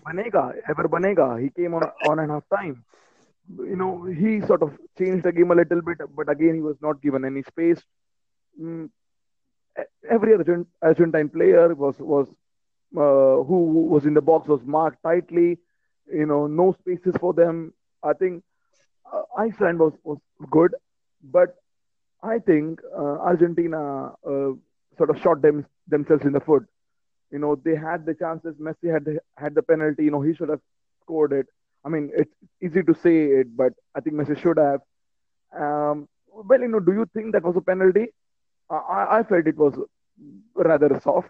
Banega, 0.06 0.53
Ever 0.69 0.88
Banega. 0.88 1.41
He 1.41 1.49
came 1.49 1.73
on 1.73 1.84
on 2.08 2.19
and 2.19 2.32
half 2.32 2.43
time. 2.53 2.84
You 3.58 3.75
know, 3.75 4.03
he 4.06 4.41
sort 4.41 4.62
of 4.63 4.77
changed 4.97 5.23
the 5.25 5.32
game 5.32 5.51
a 5.51 5.56
little 5.56 5.82
bit, 5.82 5.97
but 6.15 6.30
again, 6.30 6.56
he 6.56 6.62
was 6.62 6.77
not 6.82 7.01
given 7.01 7.25
any 7.25 7.43
space. 7.43 7.82
Mm, 8.62 8.89
every 10.10 10.34
Argent, 10.34 10.67
Argentine 10.82 11.30
player 11.30 11.73
was 11.75 11.97
was 11.99 12.27
uh, 12.95 13.43
who 13.49 13.88
was 13.93 14.06
in 14.06 14.13
the 14.13 14.21
box 14.21 14.47
was 14.47 14.63
marked 14.65 15.01
tightly. 15.03 15.58
you 16.12 16.25
know, 16.25 16.47
no 16.47 16.71
spaces 16.80 17.15
for 17.19 17.34
them. 17.34 17.73
I 18.03 18.13
think 18.13 18.43
uh, 19.13 19.23
Iceland 19.37 19.79
was, 19.79 19.93
was 20.03 20.17
good, 20.51 20.75
but 21.23 21.55
I 22.23 22.39
think 22.39 22.79
uh, 22.97 23.19
Argentina 23.31 24.11
uh, 24.25 24.51
sort 24.97 25.09
of 25.09 25.19
shot 25.21 25.41
them 25.41 25.65
themselves 25.87 26.25
in 26.25 26.33
the 26.33 26.39
foot. 26.39 26.65
You 27.31 27.39
know, 27.39 27.55
they 27.55 27.75
had 27.75 28.05
the 28.05 28.13
chances. 28.13 28.55
Messi 28.55 28.91
had 28.91 29.05
the, 29.05 29.19
had 29.37 29.55
the 29.55 29.61
penalty. 29.61 30.05
You 30.05 30.11
know, 30.11 30.21
he 30.21 30.33
should 30.33 30.49
have 30.49 30.61
scored 31.01 31.33
it. 31.33 31.47
I 31.85 31.89
mean, 31.89 32.11
it's 32.15 32.33
easy 32.61 32.83
to 32.83 32.93
say 32.93 33.25
it, 33.25 33.55
but 33.55 33.73
I 33.95 34.01
think 34.01 34.15
Messi 34.15 34.37
should 34.37 34.57
have. 34.57 34.81
Um, 35.55 36.07
well, 36.27 36.59
you 36.61 36.67
know, 36.67 36.79
do 36.79 36.93
you 36.93 37.05
think 37.13 37.33
that 37.33 37.43
was 37.43 37.55
a 37.55 37.61
penalty? 37.61 38.07
I, 38.69 39.19
I 39.19 39.23
felt 39.23 39.47
it 39.47 39.57
was 39.57 39.73
rather 40.55 40.99
soft. 41.01 41.29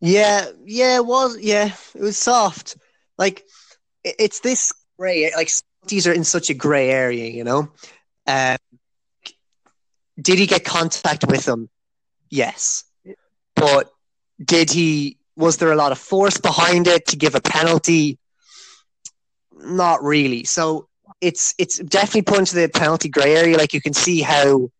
Yeah, 0.00 0.46
yeah, 0.64 0.96
it 0.96 1.06
was. 1.06 1.38
Yeah, 1.40 1.72
it 1.94 2.00
was 2.00 2.18
soft. 2.18 2.76
Like 3.18 3.44
it's 4.04 4.40
this 4.40 4.72
gray. 4.98 5.30
Like 5.34 5.48
these 5.86 6.06
are 6.06 6.12
in 6.12 6.24
such 6.24 6.50
a 6.50 6.54
gray 6.54 6.90
area, 6.90 7.30
you 7.30 7.44
know. 7.44 7.68
Um, 8.26 8.56
did 10.20 10.38
he 10.38 10.46
get 10.46 10.64
contact 10.64 11.26
with 11.26 11.44
them? 11.44 11.68
Yes, 12.30 12.84
but 13.54 13.90
did 14.42 14.70
he? 14.70 15.18
Was 15.36 15.56
there 15.56 15.72
a 15.72 15.76
lot 15.76 15.92
of 15.92 15.98
force 15.98 16.38
behind 16.38 16.86
it 16.86 17.06
to 17.08 17.16
give 17.16 17.34
a 17.34 17.40
penalty? 17.40 18.18
Not 19.52 20.02
really. 20.02 20.44
So 20.44 20.88
it's 21.20 21.54
it's 21.58 21.78
definitely 21.78 22.22
put 22.22 22.38
into 22.38 22.54
the 22.54 22.68
penalty 22.68 23.08
gray 23.08 23.36
area. 23.36 23.56
Like 23.56 23.74
you 23.74 23.80
can 23.80 23.94
see 23.94 24.20
how 24.20 24.70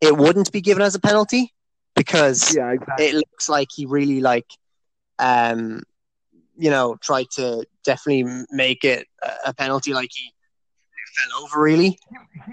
it 0.00 0.16
wouldn't 0.16 0.52
be 0.52 0.60
given 0.60 0.82
as 0.82 0.94
a 0.94 1.00
penalty 1.00 1.52
because 1.94 2.54
yeah, 2.54 2.72
exactly. 2.72 3.06
it 3.06 3.14
looks 3.14 3.48
like 3.48 3.68
he 3.74 3.86
really 3.86 4.20
like 4.20 4.46
um 5.18 5.82
you 6.56 6.70
know 6.70 6.96
tried 7.00 7.30
to 7.30 7.64
definitely 7.84 8.44
make 8.50 8.84
it 8.84 9.06
a 9.46 9.54
penalty 9.54 9.92
like 9.92 10.10
he 10.12 10.32
fell 11.14 11.42
over 11.42 11.60
really. 11.60 11.98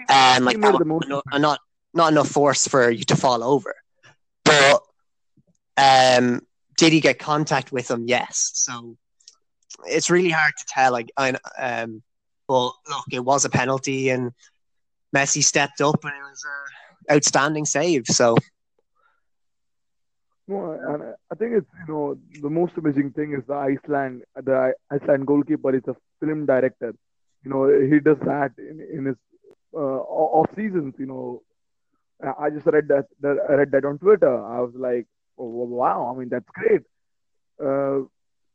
And 0.09 0.45
like 0.45 0.57
not, 0.57 0.81
not 1.33 1.59
not 1.93 2.11
enough 2.11 2.29
force 2.29 2.67
for 2.67 2.89
you 2.89 3.03
to 3.05 3.15
fall 3.15 3.43
over. 3.43 3.75
But 4.43 4.81
um 5.77 6.41
did 6.77 6.93
he 6.93 6.99
get 6.99 7.19
contact 7.19 7.71
with 7.71 7.89
him? 7.89 8.05
Yes. 8.07 8.51
So 8.53 8.97
it's 9.85 10.09
really 10.09 10.29
hard 10.29 10.53
to 10.57 10.65
tell 10.67 10.91
like 10.91 11.11
I 11.17 11.33
um 11.57 12.03
but 12.47 12.71
look 12.89 13.05
it 13.11 13.23
was 13.23 13.45
a 13.45 13.49
penalty 13.49 14.09
and 14.09 14.31
Messi 15.15 15.43
stepped 15.43 15.81
up 15.81 16.03
and 16.03 16.13
it 16.13 16.21
was 16.21 16.43
an 17.09 17.15
outstanding 17.17 17.65
save 17.65 18.07
so. 18.07 18.35
No, 20.47 20.71
and 20.71 21.15
I 21.31 21.35
think 21.35 21.53
it's 21.53 21.67
you 21.87 21.93
know 21.93 22.17
the 22.41 22.49
most 22.49 22.73
amazing 22.77 23.11
thing 23.11 23.33
is 23.33 23.45
the 23.47 23.53
Iceland 23.53 24.23
the 24.35 24.73
Iceland 24.89 25.25
goalkeeper 25.27 25.73
is 25.75 25.83
a 25.87 25.95
film 26.19 26.45
director. 26.45 26.93
You 27.43 27.51
know 27.51 27.67
he 27.67 27.99
does 27.99 28.19
that 28.25 28.51
in, 28.57 28.79
in 28.81 29.05
his 29.05 29.15
uh, 29.73 29.77
off 29.77 30.49
seasons. 30.55 30.95
You 30.97 31.05
know, 31.07 31.43
I 32.39 32.49
just 32.49 32.65
read 32.67 32.87
that, 32.89 33.07
that 33.21 33.37
I 33.49 33.53
read 33.53 33.71
that 33.71 33.85
on 33.85 33.97
Twitter. 33.97 34.45
I 34.45 34.59
was 34.59 34.73
like, 34.75 35.07
oh, 35.37 35.45
wow! 35.45 36.13
I 36.13 36.19
mean 36.19 36.29
that's 36.29 36.49
great. 36.53 36.81
Uh, 37.61 38.05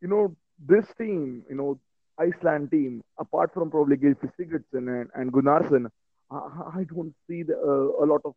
you 0.01 0.09
know 0.09 0.37
this 0.65 0.87
team, 0.99 1.45
you 1.49 1.57
know 1.57 1.79
Iceland 2.19 2.71
team, 2.71 3.03
apart 3.19 3.53
from 3.53 3.71
probably 3.71 3.97
Gylfi 3.97 4.31
Sigurdsson 4.39 5.01
and, 5.01 5.11
and 5.15 5.33
Gunnarsson, 5.33 5.91
I, 6.31 6.81
I 6.81 6.85
don't 6.85 7.15
see 7.29 7.43
the, 7.43 7.55
uh, 7.57 8.05
a 8.05 8.07
lot 8.07 8.23
of 8.25 8.35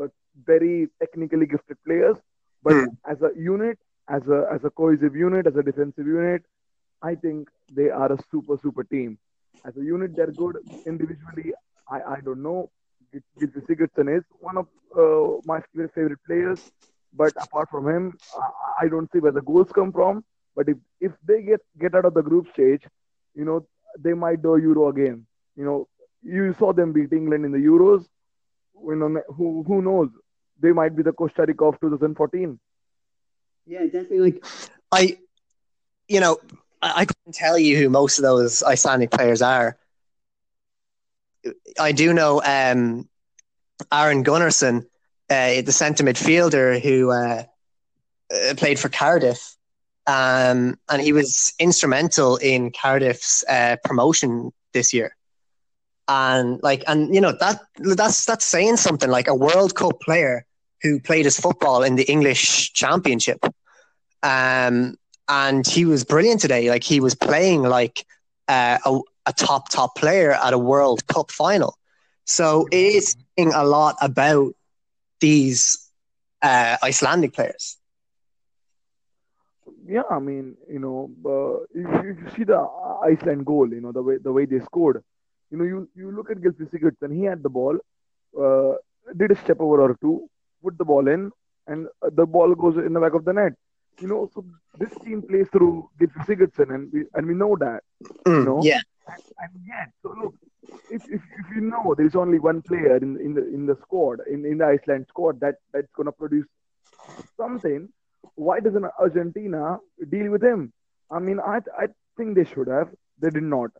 uh, 0.00 0.06
very 0.46 0.88
technically 1.00 1.46
gifted 1.46 1.76
players 1.84 2.16
but 2.62 2.72
mm. 2.72 2.86
as 3.06 3.22
a 3.22 3.30
unit, 3.36 3.78
as 4.08 4.22
a 4.28 4.46
as 4.52 4.64
a 4.64 4.70
cohesive 4.70 5.14
unit, 5.14 5.46
as 5.46 5.56
a 5.56 5.62
defensive 5.62 6.06
unit, 6.06 6.42
I 7.02 7.14
think 7.14 7.48
they 7.72 7.90
are 7.90 8.12
a 8.12 8.18
super 8.30 8.58
super 8.60 8.84
team. 8.84 9.18
As 9.64 9.76
a 9.76 9.82
unit, 9.82 10.16
they're 10.16 10.32
good 10.32 10.56
individually. 10.86 11.52
I, 11.90 12.00
I 12.16 12.20
don't 12.24 12.42
know. 12.42 12.70
Gylfi 13.40 13.66
Sigurdsson 13.66 14.18
is 14.18 14.24
one 14.40 14.58
of 14.58 14.66
uh, 14.96 15.40
my 15.44 15.60
favorite 15.94 16.18
players, 16.26 16.60
but 17.14 17.32
apart 17.40 17.68
from 17.70 17.88
him, 17.88 18.18
I, 18.36 18.84
I 18.84 18.88
don't 18.88 19.10
see 19.12 19.18
where 19.18 19.32
the 19.32 19.42
goals 19.42 19.68
come 19.74 19.92
from. 19.92 20.24
But 20.54 20.68
if, 20.68 20.76
if 21.00 21.12
they 21.26 21.42
get, 21.42 21.60
get 21.80 21.94
out 21.94 22.04
of 22.04 22.14
the 22.14 22.22
group 22.22 22.46
stage, 22.52 22.82
you 23.34 23.44
know, 23.44 23.66
they 23.98 24.12
might 24.12 24.42
do 24.42 24.56
Euro 24.56 24.88
again. 24.88 25.26
You 25.56 25.64
know, 25.64 25.88
you 26.22 26.54
saw 26.58 26.72
them 26.72 26.92
beat 26.92 27.12
England 27.12 27.44
in 27.44 27.52
the 27.52 27.58
Euros. 27.58 28.04
You 28.84 28.96
know, 28.96 29.22
who 29.34 29.64
who 29.66 29.82
knows? 29.82 30.10
they 30.60 30.72
might 30.72 30.96
be 30.96 31.02
the 31.02 31.12
Costa 31.12 31.44
Rica 31.46 31.64
of 31.64 31.80
2014. 31.80 32.58
Yeah, 33.66 33.84
definitely. 33.84 34.18
Like 34.18 34.44
I, 34.90 35.18
you 36.08 36.20
know, 36.20 36.38
I, 36.82 36.92
I 36.96 37.04
couldn't 37.04 37.34
tell 37.34 37.58
you 37.58 37.76
who 37.76 37.88
most 37.88 38.18
of 38.18 38.22
those 38.22 38.62
Icelandic 38.62 39.10
players 39.10 39.42
are. 39.42 39.76
I 41.78 41.92
do 41.92 42.12
know 42.12 42.42
um, 42.44 43.08
Aron 43.92 44.24
Gunnarsson, 44.24 44.86
uh, 45.30 45.62
the 45.62 45.72
centre 45.72 46.04
midfielder 46.04 46.80
who 46.80 47.10
uh, 47.10 47.44
uh, 48.32 48.54
played 48.56 48.78
for 48.78 48.88
Cardiff, 48.88 49.56
um, 50.06 50.78
and 50.88 51.02
he 51.02 51.12
was 51.12 51.54
instrumental 51.58 52.36
in 52.36 52.72
Cardiff's 52.72 53.44
uh, 53.48 53.76
promotion 53.84 54.52
this 54.72 54.92
year 54.92 55.14
and 56.08 56.60
like 56.62 56.82
and 56.86 57.14
you 57.14 57.20
know 57.20 57.32
that 57.38 57.60
that's 57.76 58.24
that's 58.24 58.44
saying 58.44 58.78
something 58.78 59.10
like 59.10 59.28
a 59.28 59.34
world 59.34 59.74
cup 59.74 60.00
player 60.00 60.44
who 60.82 60.98
played 61.00 61.26
his 61.26 61.38
football 61.38 61.82
in 61.82 61.96
the 61.96 62.04
English 62.04 62.72
Championship. 62.72 63.44
Um, 64.22 64.96
and 65.28 65.66
he 65.66 65.84
was 65.84 66.04
brilliant 66.04 66.40
today. 66.40 66.70
Like 66.70 66.84
he 66.84 67.00
was 67.00 67.14
playing 67.14 67.62
like 67.62 68.04
uh, 68.48 68.78
a, 68.84 69.00
a 69.26 69.32
top 69.32 69.68
top 69.68 69.94
player 69.96 70.32
at 70.32 70.52
a 70.52 70.58
World 70.58 71.06
Cup 71.06 71.30
final. 71.30 71.76
So 72.24 72.66
it 72.70 72.76
is 72.76 73.16
saying 73.36 73.52
a 73.54 73.64
lot 73.64 73.96
about 74.00 74.54
these 75.20 75.90
uh, 76.42 76.76
Icelandic 76.82 77.32
players. 77.32 77.76
Yeah, 79.86 80.02
I 80.10 80.18
mean, 80.18 80.56
you 80.70 80.78
know, 80.78 81.10
uh, 81.24 81.64
you, 81.74 81.88
you, 82.04 82.30
see 82.36 82.44
the 82.44 82.58
Iceland 83.02 83.46
goal. 83.46 83.72
You 83.72 83.80
know, 83.80 83.92
the 83.92 84.02
way 84.02 84.18
the 84.18 84.32
way 84.32 84.44
they 84.44 84.60
scored. 84.60 85.02
You 85.50 85.56
know, 85.56 85.64
you 85.64 85.88
you 85.94 86.10
look 86.10 86.30
at 86.30 86.38
Gylfi 86.38 86.68
Sigurdsson. 86.70 87.16
He 87.16 87.24
had 87.24 87.42
the 87.42 87.48
ball, 87.48 87.78
uh, 88.38 88.74
did 89.16 89.30
a 89.30 89.36
step 89.36 89.60
over 89.60 89.80
or 89.80 89.96
two, 90.02 90.28
put 90.62 90.76
the 90.76 90.84
ball 90.84 91.08
in, 91.08 91.30
and 91.66 91.88
the 92.12 92.26
ball 92.26 92.54
goes 92.54 92.76
in 92.76 92.92
the 92.92 93.00
back 93.00 93.14
of 93.14 93.24
the 93.24 93.32
net. 93.32 93.54
You 94.00 94.08
know, 94.08 94.30
so 94.34 94.44
this 94.78 94.90
team 95.04 95.22
plays 95.22 95.48
through 95.50 95.90
Gylfi 96.00 96.24
Sigurdsson, 96.26 96.74
and 96.74 96.92
we 96.92 97.04
and 97.14 97.26
we 97.26 97.34
know 97.34 97.56
that. 97.56 97.82
Mm, 98.26 98.38
you 98.38 98.44
know, 98.44 98.60
yeah. 98.62 98.80
And, 99.08 99.22
and 99.42 99.50
yet, 99.66 99.90
so 100.02 100.14
look, 100.20 100.34
if, 100.90 101.02
if, 101.04 101.22
if 101.40 101.54
you 101.54 101.62
know 101.62 101.94
there 101.96 102.06
is 102.06 102.14
only 102.14 102.38
one 102.38 102.62
player 102.62 102.96
in 102.96 103.18
in 103.20 103.34
the 103.34 103.46
in 103.48 103.66
the 103.66 103.76
squad 103.82 104.20
in, 104.30 104.44
in 104.44 104.58
the 104.58 104.66
Iceland 104.66 105.06
squad 105.08 105.40
that 105.40 105.56
that's 105.72 105.90
gonna 105.96 106.12
produce 106.12 106.46
something, 107.36 107.88
why 108.34 108.60
doesn't 108.60 108.84
Argentina 108.98 109.78
deal 110.08 110.30
with 110.30 110.42
him? 110.42 110.72
I 111.10 111.18
mean, 111.18 111.40
I 111.40 111.60
I 111.76 111.86
think 112.16 112.36
they 112.36 112.44
should 112.44 112.68
have. 112.68 112.90
They 113.20 113.30
did 113.30 113.42
not, 113.42 113.70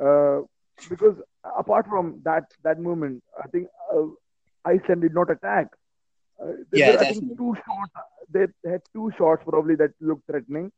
uh, 0.00 0.40
because 0.88 1.16
apart 1.44 1.86
from 1.86 2.20
that 2.24 2.44
that 2.64 2.80
moment, 2.80 3.22
I 3.42 3.46
think 3.48 3.68
uh, 3.94 4.06
Iceland 4.64 5.02
did 5.02 5.14
not 5.14 5.30
attack. 5.30 5.68
Uh, 6.42 6.52
yeah, 6.72 6.96
I 6.98 7.12
think 7.12 7.36
two 7.36 7.54
shots. 7.54 7.92
They 8.32 8.46
had 8.70 8.82
two 8.92 9.12
shots 9.16 9.42
probably 9.48 9.74
that 9.76 9.92
looked 10.00 10.26
threatening, 10.26 10.72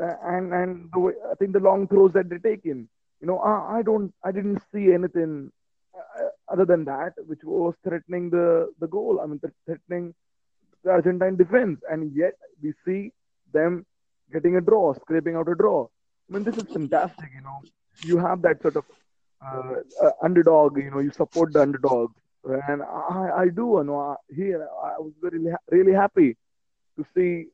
uh, 0.00 0.14
and 0.22 0.52
and 0.52 0.90
the 0.92 0.98
way, 0.98 1.12
I 1.30 1.34
think 1.34 1.52
the 1.52 1.60
long 1.60 1.88
throws 1.88 2.12
that 2.12 2.28
they 2.28 2.38
take 2.38 2.64
in. 2.64 2.88
You 3.20 3.26
know, 3.28 3.38
I, 3.38 3.78
I 3.78 3.82
don't, 3.82 4.12
I 4.24 4.32
didn't 4.32 4.60
see 4.72 4.92
anything 4.92 5.50
uh, 5.96 6.28
other 6.52 6.64
than 6.64 6.84
that 6.84 7.14
which 7.26 7.40
was 7.44 7.74
threatening 7.84 8.30
the 8.30 8.72
the 8.80 8.88
goal. 8.88 9.20
I 9.22 9.26
mean, 9.26 9.40
threatening 9.66 10.14
the 10.82 10.90
Argentine 10.90 11.36
defense, 11.36 11.80
and 11.90 12.12
yet 12.14 12.34
we 12.62 12.72
see 12.84 13.12
them 13.52 13.86
getting 14.32 14.56
a 14.56 14.60
draw, 14.60 14.94
scraping 14.94 15.36
out 15.36 15.48
a 15.48 15.54
draw. 15.54 15.86
I 16.28 16.32
mean, 16.34 16.44
this 16.44 16.56
is 16.56 16.64
fantastic. 16.64 17.30
You 17.34 17.42
know, 17.42 17.62
you 18.02 18.18
have 18.18 18.42
that 18.42 18.60
sort 18.62 18.76
of 18.76 18.84
uh, 19.44 19.74
uh, 20.02 20.10
underdog. 20.22 20.76
You 20.76 20.90
know, 20.90 20.98
you 21.00 21.12
support 21.12 21.52
the 21.52 21.62
underdog 21.62 22.10
and 22.44 22.82
I, 22.82 23.30
I 23.38 23.44
do 23.48 23.76
you 23.78 23.84
know 23.84 24.16
here 24.28 24.66
I 24.82 24.98
was 24.98 25.12
very 25.20 25.40
really 25.70 25.92
happy 25.92 26.36
to 26.96 27.04
see 27.14 27.46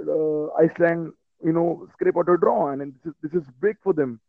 uh, 0.00 0.46
Iceland 0.64 1.12
you 1.44 1.52
know 1.52 1.88
scrape 1.92 2.16
out 2.16 2.28
a 2.28 2.36
draw 2.36 2.68
and 2.70 2.94
this 2.94 3.04
is 3.10 3.14
this 3.22 3.32
is 3.40 3.46
big 3.60 3.76
for 3.82 3.92
them 3.92 4.20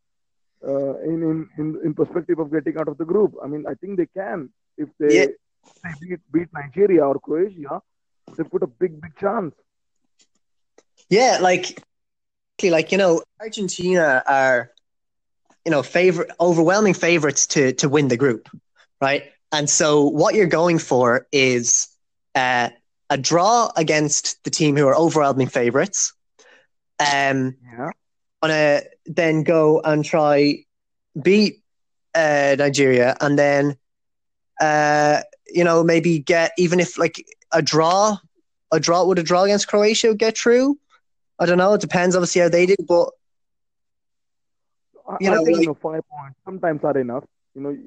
uh, 0.67 0.97
in, 0.99 1.47
in 1.58 1.80
in 1.84 1.93
perspective 1.93 2.39
of 2.39 2.52
getting 2.52 2.78
out 2.78 2.88
of 2.88 2.97
the 2.97 3.06
group. 3.06 3.36
I 3.43 3.47
mean 3.47 3.65
I 3.67 3.73
think 3.76 3.97
they 3.97 4.08
can 4.08 4.49
if 4.78 4.89
they, 4.99 5.15
yeah. 5.15 5.26
they 5.84 5.93
beat, 6.02 6.19
beat 6.32 6.49
Nigeria 6.54 7.06
or 7.06 7.19
Croatia 7.19 7.82
they 8.38 8.43
put 8.43 8.63
a 8.63 8.67
big 8.67 8.99
big 9.02 9.15
chance. 9.17 9.54
Yeah, 11.10 11.38
like 11.41 11.82
like 12.63 12.91
you 12.91 12.97
know 12.97 13.23
Argentina 13.39 14.23
are 14.26 14.71
you 15.65 15.71
know 15.71 15.84
favorite 15.84 16.32
overwhelming 16.39 16.93
favorites 16.93 17.47
to 17.47 17.73
to 17.73 17.89
win 17.89 18.08
the 18.08 18.17
group, 18.17 18.49
right? 19.02 19.32
And 19.52 19.69
so 19.69 20.06
what 20.06 20.34
you're 20.34 20.47
going 20.47 20.80
for 20.80 21.28
is 21.32 21.88
uh, 22.34 22.69
a 23.13 23.17
draw 23.17 23.69
against 23.78 24.43
the 24.43 24.49
team 24.49 24.76
who 24.76 24.88
are 24.88 24.95
overwhelming 24.95 25.47
favorites. 25.47 26.13
Um, 26.99 27.56
yeah. 27.63 27.91
to 28.43 28.84
then 29.06 29.43
go 29.43 29.82
and 29.82 30.04
try 30.04 30.65
beat 31.21 31.62
uh, 32.15 32.56
Nigeria, 32.58 33.15
and 33.21 33.38
then 33.38 33.78
uh, 34.60 35.21
you 35.47 35.63
know 35.63 35.84
maybe 35.84 36.19
get 36.19 36.54
even 36.58 36.80
if 36.80 36.97
like 36.97 37.23
a 37.52 37.62
draw, 37.62 38.17
a 38.71 38.80
draw 38.80 39.06
would 39.06 39.19
a 39.19 39.23
draw 39.23 39.43
against 39.43 39.67
Croatia 39.67 40.15
get 40.15 40.36
through? 40.36 40.80
I 41.39 41.45
don't 41.45 41.60
know. 41.60 41.73
It 41.73 41.82
depends, 41.82 42.15
obviously, 42.15 42.41
how 42.41 42.49
they 42.49 42.65
do, 42.65 42.76
but 42.88 43.10
you 45.19 45.30
know, 45.30 45.41
I 45.41 45.45
think 45.45 45.58
like, 45.58 45.62
you 45.62 45.67
know, 45.67 45.78
five 45.82 46.02
points 46.10 46.39
sometimes 46.45 46.84
are 46.84 46.97
enough. 46.97 47.26
You 47.54 47.62
know, 47.62 47.78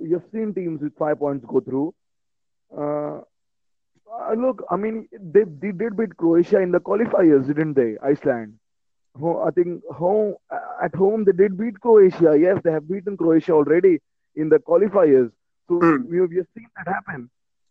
you've 0.00 0.22
seen 0.32 0.54
teams 0.54 0.80
with 0.82 0.96
five 0.96 1.18
points 1.18 1.44
go 1.48 1.60
through. 1.60 1.94
Uh, 2.76 3.22
uh, 4.12 4.34
look, 4.34 4.64
I 4.70 4.76
mean, 4.76 5.08
they, 5.12 5.44
they 5.44 5.72
did 5.72 5.96
beat 5.96 6.16
Croatia 6.16 6.60
in 6.60 6.72
the 6.72 6.80
qualifiers, 6.80 7.46
didn't 7.46 7.74
they? 7.74 7.96
Iceland. 8.02 8.58
I 9.16 9.50
think 9.50 9.82
home 9.86 10.36
at 10.82 10.94
home 10.94 11.24
they 11.24 11.32
did 11.32 11.58
beat 11.58 11.80
Croatia. 11.80 12.38
Yes, 12.38 12.60
they 12.62 12.70
have 12.70 12.88
beaten 12.88 13.16
Croatia 13.16 13.52
already 13.52 13.98
in 14.36 14.48
the 14.48 14.58
qualifiers. 14.58 15.32
So 15.66 15.80
mm. 15.80 16.08
we, 16.08 16.18
have, 16.18 16.30
we 16.30 16.36
have 16.36 16.46
seen 16.56 16.68
that 16.76 16.86
happen, 16.86 17.28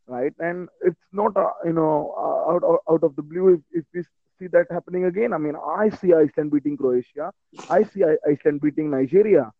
right? 0.07 0.33
And 0.39 0.67
it's 0.81 0.99
not 1.13 1.37
uh, 1.37 1.51
you 1.63 1.73
know 1.73 2.13
uh, 2.17 2.51
out, 2.51 2.63
out 2.63 2.81
out 2.89 3.03
of 3.03 3.15
the 3.15 3.21
blue 3.21 3.53
if, 3.53 3.61
if 3.71 3.85
we 3.93 4.03
see 4.39 4.47
that 4.47 4.67
happening 4.69 5.05
again. 5.05 5.31
I 5.31 5.37
mean, 5.37 5.55
I 5.55 5.89
see 5.89 6.13
Iceland 6.13 6.51
beating 6.51 6.75
Croatia. 6.75 7.31
I 7.69 7.83
see 7.83 8.03
Iceland 8.29 8.59
beating 8.61 8.91
Nigeria. 8.91 9.51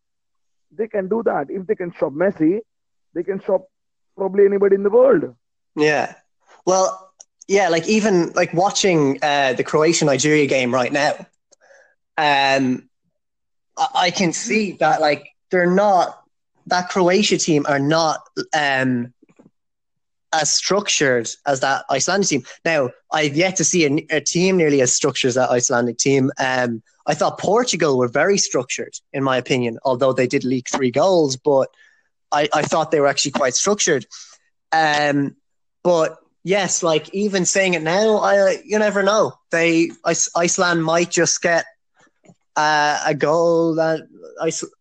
They 0.70 0.88
can 0.88 1.08
do 1.08 1.22
that 1.24 1.46
if 1.48 1.66
they 1.66 1.74
can 1.74 1.94
stop 1.96 2.12
Messi. 2.12 2.60
They 3.14 3.22
can 3.22 3.40
stop 3.40 3.66
probably 4.14 4.44
anybody 4.44 4.74
in 4.74 4.82
the 4.82 4.90
world. 4.90 5.34
Yeah. 5.74 6.14
Well, 6.68 7.14
yeah, 7.46 7.70
like 7.70 7.88
even 7.88 8.32
like 8.34 8.52
watching 8.52 9.20
uh, 9.22 9.54
the 9.54 9.64
Croatia 9.64 10.04
Nigeria 10.04 10.44
game 10.44 10.74
right 10.74 10.92
now, 10.92 11.14
um, 12.18 12.90
I, 13.78 13.88
I 13.94 14.10
can 14.10 14.34
see 14.34 14.72
that 14.72 15.00
like 15.00 15.30
they're 15.50 15.70
not 15.70 16.22
that 16.66 16.90
Croatia 16.90 17.38
team 17.38 17.64
are 17.66 17.78
not 17.78 18.20
um, 18.52 19.14
as 20.30 20.52
structured 20.52 21.30
as 21.46 21.60
that 21.60 21.86
Icelandic 21.90 22.28
team. 22.28 22.42
Now, 22.66 22.90
I've 23.10 23.34
yet 23.34 23.56
to 23.56 23.64
see 23.64 23.86
a, 23.86 24.16
a 24.16 24.20
team 24.20 24.58
nearly 24.58 24.82
as 24.82 24.94
structured 24.94 25.30
as 25.30 25.36
that 25.36 25.48
Icelandic 25.48 25.96
team. 25.96 26.30
Um, 26.38 26.82
I 27.06 27.14
thought 27.14 27.38
Portugal 27.38 27.96
were 27.96 28.08
very 28.08 28.36
structured, 28.36 28.92
in 29.14 29.24
my 29.24 29.38
opinion, 29.38 29.78
although 29.86 30.12
they 30.12 30.26
did 30.26 30.44
leak 30.44 30.68
three 30.68 30.90
goals, 30.90 31.34
but 31.38 31.70
I, 32.30 32.46
I 32.52 32.60
thought 32.60 32.90
they 32.90 33.00
were 33.00 33.06
actually 33.06 33.32
quite 33.32 33.54
structured. 33.54 34.04
Um, 34.70 35.34
but 35.82 36.18
yes, 36.48 36.82
like 36.82 37.12
even 37.14 37.44
saying 37.44 37.74
it 37.74 37.82
now, 37.82 38.16
I 38.16 38.58
you 38.64 38.78
never 38.78 39.02
know. 39.02 39.34
They 39.50 39.90
Iceland 40.44 40.82
might 40.84 41.10
just 41.10 41.42
get 41.42 41.64
uh, 42.56 43.00
a 43.06 43.14
goal 43.14 43.74
that 43.76 44.00
Iceland, 44.40 44.72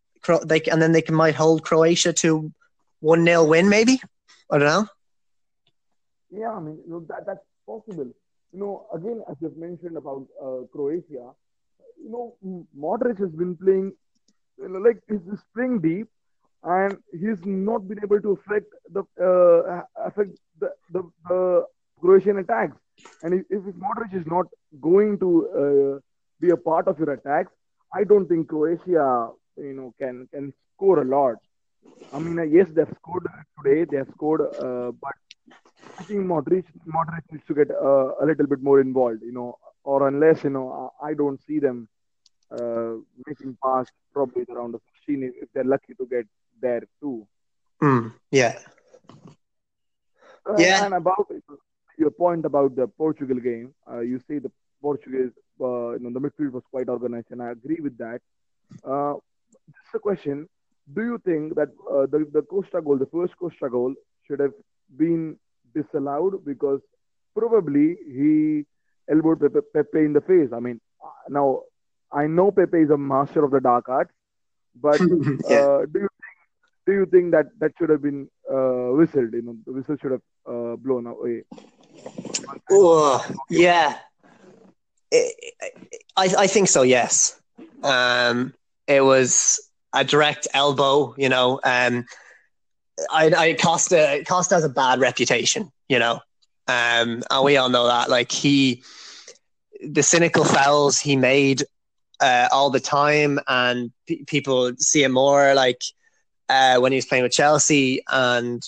they 0.45 0.61
and 0.71 0.81
then 0.81 0.93
they 0.93 1.01
can 1.01 1.15
might 1.15 1.35
hold 1.35 1.63
Croatia 1.63 2.13
to 2.23 2.51
one 3.01 3.25
0 3.25 3.43
win, 3.45 3.69
maybe. 3.69 3.99
I 4.51 4.57
don't 4.57 4.67
know. 4.67 4.87
Yeah, 6.31 6.51
I 6.51 6.59
mean, 6.59 6.79
you 6.85 6.91
know, 6.91 7.01
that 7.09 7.25
that's 7.25 7.45
possible. 7.65 8.09
You 8.53 8.59
know, 8.59 8.87
again, 8.93 9.21
as 9.29 9.35
you've 9.41 9.57
mentioned 9.57 9.97
about 9.97 10.25
uh, 10.41 10.59
Croatia, 10.71 11.25
you 12.03 12.09
know, 12.13 12.35
Modric 12.77 13.19
has 13.19 13.31
been 13.31 13.55
playing, 13.57 13.91
you 14.57 14.69
know, 14.69 14.79
like 14.79 14.99
he's 15.09 15.39
spring 15.49 15.79
deep, 15.79 16.07
and 16.63 16.97
he's 17.11 17.43
not 17.45 17.87
been 17.87 17.99
able 18.03 18.21
to 18.21 18.31
affect 18.39 18.67
the 18.89 19.03
uh, 19.21 19.81
affect 20.09 20.31
the, 20.59 20.71
the, 20.91 21.03
the 21.27 21.65
Croatian 21.99 22.37
attacks. 22.37 22.77
And 23.23 23.33
if, 23.33 23.45
if 23.49 23.75
Modric 23.75 24.13
is 24.13 24.25
not 24.25 24.47
going 24.81 25.19
to 25.19 25.29
uh, 25.61 25.99
be 26.39 26.49
a 26.49 26.57
part 26.57 26.87
of 26.87 26.97
your 26.99 27.11
attacks, 27.11 27.51
I 27.93 28.03
don't 28.03 28.27
think 28.27 28.49
Croatia, 28.49 29.29
you 29.57 29.73
know, 29.73 29.93
can 29.99 30.27
can 30.33 30.53
score 30.75 31.01
a 31.01 31.05
lot. 31.05 31.35
I 32.13 32.19
mean, 32.19 32.37
uh, 32.37 32.43
yes, 32.43 32.67
they've 32.73 32.95
scored 32.99 33.27
today. 33.57 33.85
They 33.89 33.97
have 33.97 34.09
scored, 34.13 34.41
uh, 34.41 34.91
but 34.91 35.15
I 35.99 36.03
think 36.03 36.21
Modric 36.21 36.65
Modric 36.87 37.23
needs 37.31 37.45
to 37.47 37.53
get 37.53 37.71
uh, 37.71 38.11
a 38.21 38.25
little 38.25 38.47
bit 38.47 38.61
more 38.61 38.81
involved. 38.81 39.21
You 39.23 39.31
know, 39.31 39.57
or 39.83 40.07
unless 40.07 40.43
you 40.43 40.49
know, 40.49 40.91
I 41.01 41.13
don't 41.13 41.41
see 41.47 41.59
them 41.59 41.87
uh, 42.51 42.95
making 43.25 43.57
past 43.63 43.91
probably 44.13 44.43
around 44.43 44.47
the 44.47 44.55
round 44.55 44.75
of 44.75 44.81
16 45.05 45.23
if, 45.23 45.43
if 45.43 45.49
they're 45.53 45.63
lucky 45.63 45.93
to 45.95 46.05
get 46.05 46.25
there 46.61 46.83
too. 46.99 47.27
Mm, 47.81 48.13
yeah. 48.31 48.57
Uh, 50.47 50.55
yeah. 50.57 50.85
And 50.85 50.93
about 50.93 51.31
your 51.97 52.11
point 52.11 52.45
about 52.45 52.75
the 52.75 52.87
Portugal 52.87 53.37
game, 53.37 53.73
uh, 53.91 53.99
you 53.99 54.19
say 54.27 54.39
the 54.39 54.51
Portuguese, 54.81 55.31
uh, 55.59 55.91
you 55.91 55.99
know, 55.99 56.11
the 56.11 56.19
midfield 56.19 56.51
was 56.51 56.63
quite 56.69 56.89
organized, 56.89 57.27
and 57.31 57.41
I 57.41 57.51
agree 57.51 57.79
with 57.81 57.97
that. 57.97 58.21
Uh, 58.83 59.13
just 59.67 59.95
a 59.95 59.99
question: 59.99 60.47
Do 60.93 61.03
you 61.03 61.21
think 61.25 61.55
that 61.55 61.69
uh, 61.91 62.05
the 62.05 62.27
the 62.31 62.41
Costa 62.43 62.81
goal, 62.81 62.97
the 62.97 63.07
first 63.07 63.37
Costa 63.37 63.69
goal, 63.69 63.93
should 64.27 64.39
have 64.39 64.53
been 64.95 65.37
disallowed 65.73 66.45
because 66.45 66.81
probably 67.35 67.97
he 68.05 68.65
elbowed 69.09 69.41
Pepe, 69.41 69.65
Pepe 69.73 70.05
in 70.05 70.13
the 70.13 70.21
face? 70.21 70.49
I 70.53 70.59
mean, 70.59 70.79
now 71.29 71.61
I 72.11 72.27
know 72.27 72.51
Pepe 72.51 72.77
is 72.77 72.89
a 72.89 72.97
master 72.97 73.43
of 73.43 73.51
the 73.51 73.59
dark 73.59 73.89
arts, 73.89 74.13
but 74.75 75.01
yeah. 75.49 75.57
Uh, 75.57 75.85
do 75.85 75.99
you 76.01 76.09
do 76.87 76.93
you 76.93 77.05
think 77.05 77.31
that 77.31 77.47
that 77.59 77.73
should 77.77 77.89
have 77.89 78.01
been 78.01 78.29
uh, 78.49 78.95
whistled? 78.95 79.33
You 79.33 79.41
know, 79.43 79.57
the 79.65 79.73
whistle 79.73 79.97
should 80.01 80.11
have 80.11 80.21
uh, 80.47 80.75
blown 80.77 81.05
away. 81.05 81.43
Oh, 82.71 83.23
yeah. 83.49 83.97
I, 85.13 86.25
I 86.37 86.47
think 86.47 86.69
so. 86.69 86.81
Yes. 86.81 87.39
Um, 87.83 88.53
it 88.87 89.01
was 89.03 89.59
a 89.93 90.05
direct 90.05 90.47
elbow. 90.53 91.13
You 91.17 91.29
know, 91.29 91.59
um, 91.63 92.05
I, 93.11 93.31
I 93.37 93.53
Costa 93.53 94.23
Costa 94.25 94.55
has 94.55 94.63
a 94.63 94.69
bad 94.69 94.99
reputation. 94.99 95.69
You 95.89 95.99
know, 95.99 96.13
um, 96.67 97.21
and 97.29 97.43
we 97.43 97.57
all 97.57 97.69
know 97.69 97.87
that. 97.87 98.09
Like 98.09 98.31
he, 98.31 98.81
the 99.85 100.03
cynical 100.03 100.45
fouls 100.45 100.99
he 100.99 101.17
made 101.17 101.63
uh, 102.21 102.47
all 102.51 102.69
the 102.69 102.79
time, 102.79 103.39
and 103.47 103.91
p- 104.07 104.23
people 104.25 104.71
see 104.77 105.03
him 105.03 105.11
more 105.11 105.53
like 105.53 105.81
uh, 106.49 106.77
when 106.79 106.91
he 106.91 106.97
was 106.97 107.05
playing 107.05 107.23
with 107.23 107.31
Chelsea, 107.31 108.01
and 108.11 108.61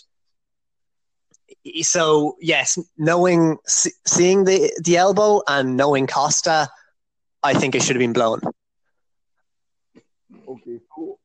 so 1.82 2.36
yes, 2.40 2.78
knowing 2.98 3.58
seeing 3.68 4.46
the 4.46 4.72
the 4.84 4.98
elbow 4.98 5.42
and 5.48 5.78
knowing 5.78 6.08
Costa, 6.08 6.70
I 7.44 7.54
think 7.54 7.76
it 7.76 7.84
should 7.84 7.96
have 7.96 8.02
been 8.02 8.14
blown. 8.14 8.42
Okay, 10.48 10.80
so 10.96 11.20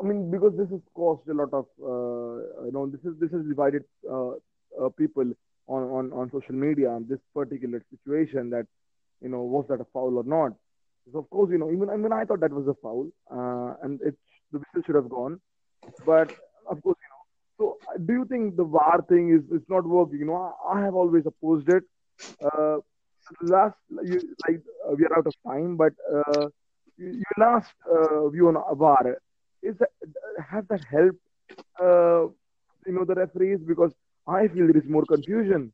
I 0.00 0.06
mean 0.06 0.30
because 0.30 0.56
this 0.56 0.68
has 0.70 0.80
caused 0.94 1.28
a 1.28 1.34
lot 1.34 1.52
of 1.52 1.66
uh, 1.82 2.64
you 2.66 2.72
know 2.72 2.86
this 2.86 3.00
is 3.04 3.18
this 3.20 3.30
has 3.32 3.42
divided 3.46 3.84
uh, 4.10 4.32
uh, 4.80 4.88
people 4.96 5.32
on, 5.66 5.82
on 5.98 6.12
on 6.12 6.30
social 6.30 6.54
media 6.54 6.90
on 6.90 7.06
this 7.08 7.20
particular 7.34 7.82
situation 7.90 8.50
that 8.50 8.66
you 9.20 9.28
know 9.28 9.42
was 9.42 9.66
that 9.68 9.80
a 9.80 9.86
foul 9.92 10.18
or 10.18 10.24
not. 10.24 10.52
So 11.12 11.18
of 11.20 11.30
course 11.30 11.50
you 11.50 11.58
know 11.58 11.70
even 11.70 11.90
I 11.90 11.96
mean 11.96 12.12
I 12.12 12.24
thought 12.24 12.40
that 12.40 12.52
was 12.52 12.66
a 12.68 12.74
foul 12.82 13.08
uh, 13.30 13.74
and 13.82 14.00
it 14.02 14.16
the 14.52 14.58
whistle 14.58 14.82
should 14.86 14.96
have 14.96 15.08
gone, 15.08 15.40
but 16.04 16.30
of 16.68 16.82
course 16.82 16.96
so, 17.60 17.76
uh, 17.88 17.98
do 18.06 18.14
you 18.14 18.24
think 18.24 18.56
the 18.56 18.64
VAR 18.64 19.04
thing 19.08 19.30
is 19.36 19.42
it's 19.52 19.68
not 19.68 19.86
working? 19.86 20.18
You 20.20 20.24
know, 20.24 20.54
I, 20.66 20.78
I 20.78 20.84
have 20.84 20.94
always 20.94 21.24
opposed 21.26 21.68
it. 21.68 21.82
Uh, 22.42 22.78
last, 23.42 23.76
you, 24.02 24.34
like 24.48 24.62
uh, 24.88 24.94
we 24.96 25.04
are 25.04 25.18
out 25.18 25.26
of 25.26 25.34
time, 25.46 25.76
but 25.76 25.92
uh, 26.10 26.48
your 26.96 27.36
last 27.38 27.72
uh, 27.86 28.28
view 28.30 28.48
on 28.48 28.56
VAR 28.78 29.18
is 29.62 29.76
that 29.78 29.90
has 30.50 30.64
that 30.70 30.80
helped? 30.90 31.20
Uh, 31.78 32.32
you 32.86 32.94
know, 32.94 33.04
the 33.04 33.14
referees 33.14 33.58
because 33.66 33.92
I 34.26 34.48
feel 34.48 34.66
there 34.66 34.78
is 34.78 34.88
more 34.88 35.04
confusion. 35.04 35.72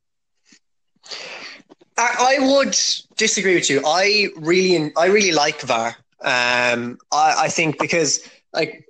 I, 1.97 2.37
I 2.39 2.47
would 2.47 2.77
disagree 3.15 3.55
with 3.55 3.69
you. 3.69 3.81
I 3.85 4.27
really, 4.35 4.91
I 4.97 5.05
really 5.05 5.31
like 5.31 5.61
VAR. 5.61 5.95
Um, 6.21 6.97
I, 7.13 7.35
I 7.45 7.47
think 7.47 7.79
because 7.79 8.19
like 8.53 8.87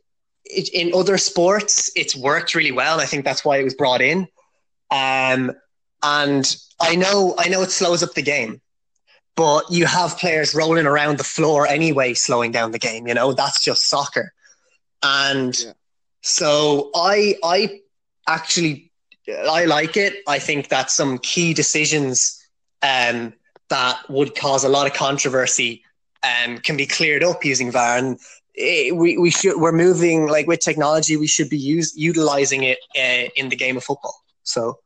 it, 0.49 0.69
in 0.69 0.93
other 0.93 1.17
sports, 1.17 1.91
it's 1.95 2.15
worked 2.15 2.55
really 2.55 2.71
well. 2.71 2.99
I 2.99 3.05
think 3.05 3.25
that's 3.25 3.43
why 3.45 3.57
it 3.57 3.63
was 3.63 3.75
brought 3.75 4.01
in. 4.01 4.27
Um, 4.91 5.51
and 6.03 6.55
I 6.79 6.95
know, 6.95 7.35
I 7.37 7.49
know 7.49 7.61
it 7.61 7.71
slows 7.71 8.03
up 8.03 8.13
the 8.13 8.21
game, 8.21 8.61
but 9.35 9.63
you 9.69 9.85
have 9.85 10.17
players 10.17 10.55
rolling 10.55 10.85
around 10.85 11.17
the 11.17 11.23
floor 11.23 11.67
anyway, 11.67 12.13
slowing 12.13 12.51
down 12.51 12.71
the 12.71 12.79
game. 12.79 13.07
You 13.07 13.13
know, 13.13 13.33
that's 13.33 13.63
just 13.63 13.87
soccer. 13.87 14.33
And 15.03 15.59
yeah. 15.59 15.73
so 16.21 16.91
I, 16.95 17.35
I 17.43 17.81
actually, 18.27 18.91
I 19.27 19.65
like 19.65 19.97
it. 19.97 20.15
I 20.27 20.39
think 20.39 20.69
that 20.69 20.89
some 20.91 21.17
key 21.17 21.53
decisions 21.53 22.41
um, 22.81 23.33
that 23.69 24.09
would 24.09 24.35
cause 24.35 24.63
a 24.63 24.69
lot 24.69 24.87
of 24.87 24.93
controversy 24.93 25.83
um, 26.23 26.57
can 26.59 26.77
be 26.77 26.85
cleared 26.85 27.23
up 27.23 27.43
using 27.43 27.71
VAR. 27.71 27.97
And 27.97 28.19
Eh, 28.57 28.91
we, 28.91 29.17
we 29.17 29.29
should 29.29 29.57
we're 29.57 29.71
moving 29.71 30.27
like 30.27 30.47
with 30.47 30.59
technology 30.59 31.15
we 31.15 31.27
should 31.27 31.49
be 31.49 31.57
use, 31.57 31.95
utilizing 31.95 32.63
it 32.63 32.79
uh, 32.97 33.29
in 33.35 33.49
the 33.49 33.55
game 33.55 33.77
of 33.77 33.83
football. 33.83 34.15
So 34.43 34.79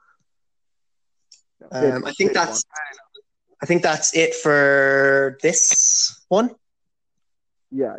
um, 1.72 2.04
i 2.06 2.12
think 2.12 2.34
that's 2.34 2.66
i 3.62 3.66
think 3.66 3.82
that's 3.82 4.16
it 4.16 4.36
for 4.36 5.38
this 5.42 6.20
one. 6.28 6.56
Yeah. 7.72 7.96